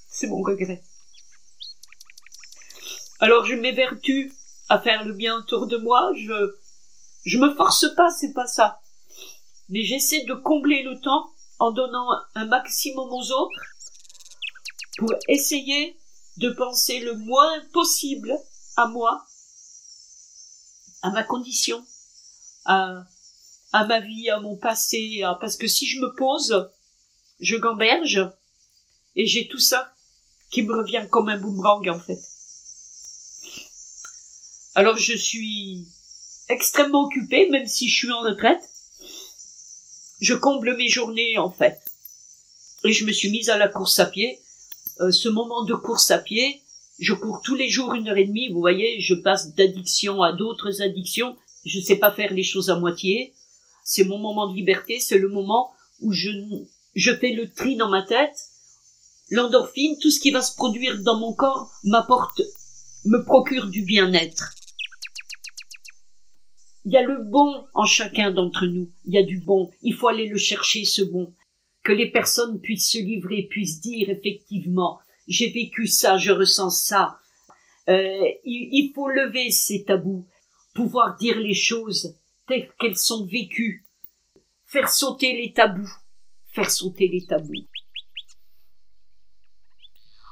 C'est 0.08 0.28
mon 0.28 0.40
regret. 0.40 0.82
Alors 3.22 3.44
je 3.44 3.54
m'évertue 3.54 4.32
à 4.70 4.80
faire 4.80 5.04
le 5.04 5.12
bien 5.12 5.36
autour 5.36 5.66
de 5.66 5.76
moi, 5.76 6.10
je, 6.16 6.56
je 7.26 7.38
me 7.38 7.54
force 7.54 7.94
pas, 7.94 8.08
c'est 8.08 8.32
pas 8.32 8.46
ça. 8.46 8.80
Mais 9.68 9.82
j'essaie 9.82 10.24
de 10.24 10.32
combler 10.32 10.82
le 10.82 10.98
temps 11.00 11.30
en 11.58 11.70
donnant 11.70 12.08
un 12.34 12.46
maximum 12.46 13.12
aux 13.12 13.30
autres 13.32 13.60
pour 14.96 15.12
essayer 15.28 16.00
de 16.38 16.48
penser 16.48 17.00
le 17.00 17.14
moins 17.14 17.60
possible 17.74 18.34
à 18.76 18.86
moi, 18.86 19.26
à 21.02 21.10
ma 21.10 21.22
condition, 21.22 21.84
à, 22.64 23.04
à 23.72 23.84
ma 23.84 24.00
vie, 24.00 24.30
à 24.30 24.40
mon 24.40 24.56
passé, 24.56 25.20
parce 25.42 25.58
que 25.58 25.66
si 25.66 25.86
je 25.86 26.00
me 26.00 26.14
pose, 26.14 26.70
je 27.38 27.56
gamberge, 27.56 28.26
et 29.14 29.26
j'ai 29.26 29.46
tout 29.46 29.58
ça 29.58 29.92
qui 30.50 30.62
me 30.62 30.74
revient 30.74 31.06
comme 31.10 31.28
un 31.28 31.38
boomerang 31.38 31.86
en 31.90 32.00
fait. 32.00 32.29
Alors 34.74 34.96
je 34.96 35.16
suis 35.16 35.86
extrêmement 36.48 37.04
occupée, 37.04 37.48
même 37.50 37.66
si 37.66 37.88
je 37.88 37.96
suis 37.96 38.12
en 38.12 38.20
retraite. 38.20 38.62
Je 40.20 40.34
comble 40.34 40.76
mes 40.76 40.88
journées 40.88 41.38
en 41.38 41.50
fait. 41.50 41.80
Et 42.84 42.92
je 42.92 43.04
me 43.04 43.12
suis 43.12 43.30
mise 43.30 43.50
à 43.50 43.58
la 43.58 43.68
course 43.68 43.98
à 43.98 44.06
pied. 44.06 44.40
Euh, 45.00 45.10
ce 45.10 45.28
moment 45.28 45.64
de 45.64 45.74
course 45.74 46.10
à 46.10 46.18
pied, 46.18 46.60
je 46.98 47.14
cours 47.14 47.42
tous 47.42 47.54
les 47.54 47.68
jours 47.68 47.94
une 47.94 48.08
heure 48.08 48.16
et 48.16 48.26
demie. 48.26 48.48
Vous 48.48 48.60
voyez, 48.60 49.00
je 49.00 49.14
passe 49.14 49.54
d'addiction 49.54 50.22
à 50.22 50.32
d'autres 50.32 50.82
addictions. 50.82 51.36
Je 51.64 51.80
sais 51.80 51.96
pas 51.96 52.12
faire 52.12 52.32
les 52.32 52.42
choses 52.42 52.70
à 52.70 52.78
moitié 52.78 53.34
c'est 53.90 54.04
mon 54.04 54.18
moment 54.18 54.46
de 54.46 54.54
liberté, 54.54 55.00
c'est 55.00 55.18
le 55.18 55.28
moment 55.28 55.72
où 56.00 56.12
je, 56.12 56.30
je 56.94 57.12
fais 57.12 57.32
le 57.32 57.50
tri 57.50 57.74
dans 57.74 57.88
ma 57.88 58.02
tête. 58.02 58.36
L'endorphine, 59.30 59.98
tout 60.00 60.12
ce 60.12 60.20
qui 60.20 60.30
va 60.30 60.42
se 60.42 60.54
produire 60.54 61.02
dans 61.02 61.18
mon 61.18 61.32
corps 61.32 61.72
m'apporte, 61.82 62.40
me 63.04 63.24
procure 63.24 63.66
du 63.66 63.82
bien-être. 63.82 64.54
Il 66.84 66.92
y 66.92 66.96
a 66.96 67.02
le 67.02 67.22
bon 67.22 67.66
en 67.74 67.84
chacun 67.84 68.30
d'entre 68.30 68.66
nous. 68.66 68.90
Il 69.04 69.14
y 69.14 69.18
a 69.18 69.22
du 69.22 69.40
bon. 69.40 69.70
Il 69.82 69.94
faut 69.94 70.08
aller 70.08 70.28
le 70.28 70.38
chercher, 70.38 70.84
ce 70.84 71.02
bon. 71.02 71.34
Que 71.82 71.92
les 71.92 72.10
personnes 72.10 72.60
puissent 72.60 72.90
se 72.90 72.98
livrer, 72.98 73.42
puissent 73.42 73.80
dire 73.80 74.10
effectivement, 74.10 74.98
j'ai 75.28 75.50
vécu 75.50 75.86
ça, 75.86 76.16
je 76.16 76.32
ressens 76.32 76.70
ça. 76.70 77.18
Euh, 77.88 78.28
il, 78.44 78.92
faut 78.94 79.08
lever 79.08 79.50
ces 79.50 79.84
tabous, 79.84 80.26
pouvoir 80.74 81.16
dire 81.16 81.38
les 81.38 81.54
choses 81.54 82.16
qu'elles 82.46 82.96
sont 82.96 83.26
vécues. 83.26 83.84
Faire 84.66 84.88
sauter 84.88 85.34
les 85.34 85.52
tabous. 85.52 85.90
Faire 86.52 86.70
sauter 86.70 87.08
les 87.08 87.24
tabous. 87.26 87.66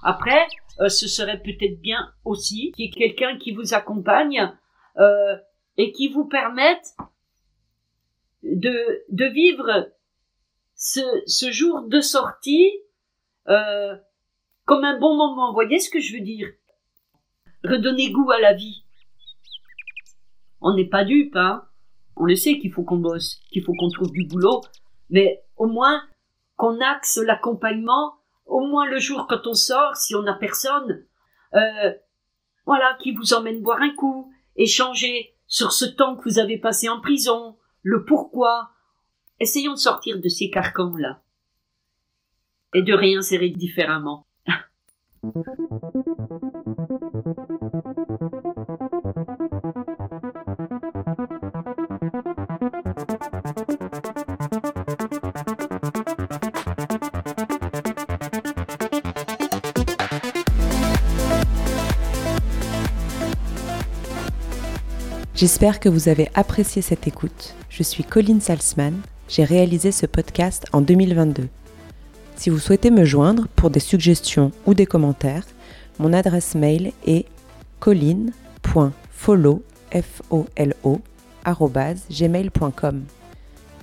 Après, 0.03 0.47
euh, 0.81 0.89
ce 0.89 1.09
serait 1.09 1.43
peut-être 1.43 1.81
bien 1.81 2.13
aussi 2.25 2.73
qu'il 2.73 2.87
y 2.87 2.89
ait 2.89 2.93
quelqu'un 2.93 3.39
qui 3.39 3.53
vous 3.53 3.75
accompagne 3.75 4.53
euh, 4.99 5.37
et 5.79 5.93
qui 5.93 6.09
vous 6.09 6.27
permette 6.27 6.95
de, 8.43 9.05
de 9.09 9.25
vivre 9.25 9.91
ce, 10.75 11.01
ce 11.27 11.51
jour 11.51 11.83
de 11.83 12.01
sortie 12.01 12.71
euh, 13.49 13.97
comme 14.67 14.85
un 14.85 14.99
bon 14.99 15.17
moment. 15.17 15.49
Vous 15.49 15.55
voyez 15.55 15.81
ce 15.81 15.89
que 15.89 16.01
je 16.01 16.15
veux 16.15 16.23
dire? 16.23 16.49
Redonner 17.65 18.11
goût 18.11 18.31
à 18.31 18.39
la 18.39 18.53
vie. 18.53 18.85
On 20.61 20.75
n'est 20.75 20.89
pas 20.89 21.05
dupe, 21.05 21.37
hein 21.37 21.65
on 22.19 22.25
le 22.25 22.35
sait 22.35 22.59
qu'il 22.59 22.73
faut 22.73 22.83
qu'on 22.83 22.99
bosse, 22.99 23.41
qu'il 23.51 23.63
faut 23.63 23.75
qu'on 23.75 23.91
trouve 23.91 24.11
du 24.11 24.25
boulot, 24.25 24.63
mais 25.09 25.45
au 25.57 25.67
moins 25.67 26.03
qu'on 26.57 26.81
axe 26.81 27.17
l'accompagnement, 27.19 28.15
au 28.47 28.67
moins 28.67 28.87
le 28.87 28.99
jour 28.99 29.27
quand 29.29 29.47
on 29.47 29.55
sort, 29.55 29.97
si 29.97 30.15
on 30.15 30.23
n'a 30.23 30.35
personne, 30.35 31.05
euh, 31.55 31.93
voilà, 32.67 32.99
qui 33.01 33.13
vous 33.13 33.35
emmène 33.35 33.63
boire 33.63 33.81
un 33.81 33.95
coup, 33.95 34.33
échanger 34.57 35.37
sur 35.49 35.73
ce 35.73 35.87
temps 35.87 36.17
que 36.17 36.29
vous 36.29 36.39
avez 36.39 36.59
passé 36.59 36.89
en 36.89 37.01
prison, 37.01 37.57
le 37.83 38.05
pourquoi. 38.05 38.71
Essayons 39.41 39.73
de 39.73 39.79
sortir 39.79 40.21
de 40.21 40.29
ces 40.29 40.51
carcans-là 40.51 41.23
et 42.75 42.83
de 42.83 42.93
réinsérer 42.93 43.51
différemment. 43.51 44.27
J'espère 65.39 65.79
que 65.79 65.89
vous 65.89 66.09
avez 66.09 66.29
apprécié 66.35 66.83
cette 66.83 67.07
écoute. 67.07 67.55
Je 67.71 67.85
suis 67.85 68.03
Colline 68.03 68.41
Salzman. 68.41 68.95
J'ai 69.29 69.45
réalisé 69.45 69.93
ce 69.93 70.05
podcast 70.05 70.67
en 70.73 70.81
2022. 70.81 71.49
Si 72.35 72.51
vous 72.51 72.59
souhaitez 72.59 72.91
me 72.91 73.05
joindre 73.05 73.47
pour 73.55 73.71
des 73.71 73.79
suggestions 73.79 74.51
ou 74.67 74.75
des 74.75 74.85
commentaires, 74.85 75.45
mon 76.01 76.13
adresse 76.13 76.57
mail 76.57 76.91
est 77.07 77.27
colline.follow, 77.79 79.63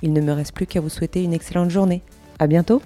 Il 0.01 0.11
ne 0.11 0.19
me 0.19 0.33
reste 0.33 0.53
plus 0.53 0.67
qu'à 0.67 0.81
vous 0.81 0.89
souhaiter 0.89 1.23
une 1.23 1.33
excellente 1.33 1.69
journée. 1.69 2.01
À 2.37 2.47
bientôt! 2.47 2.81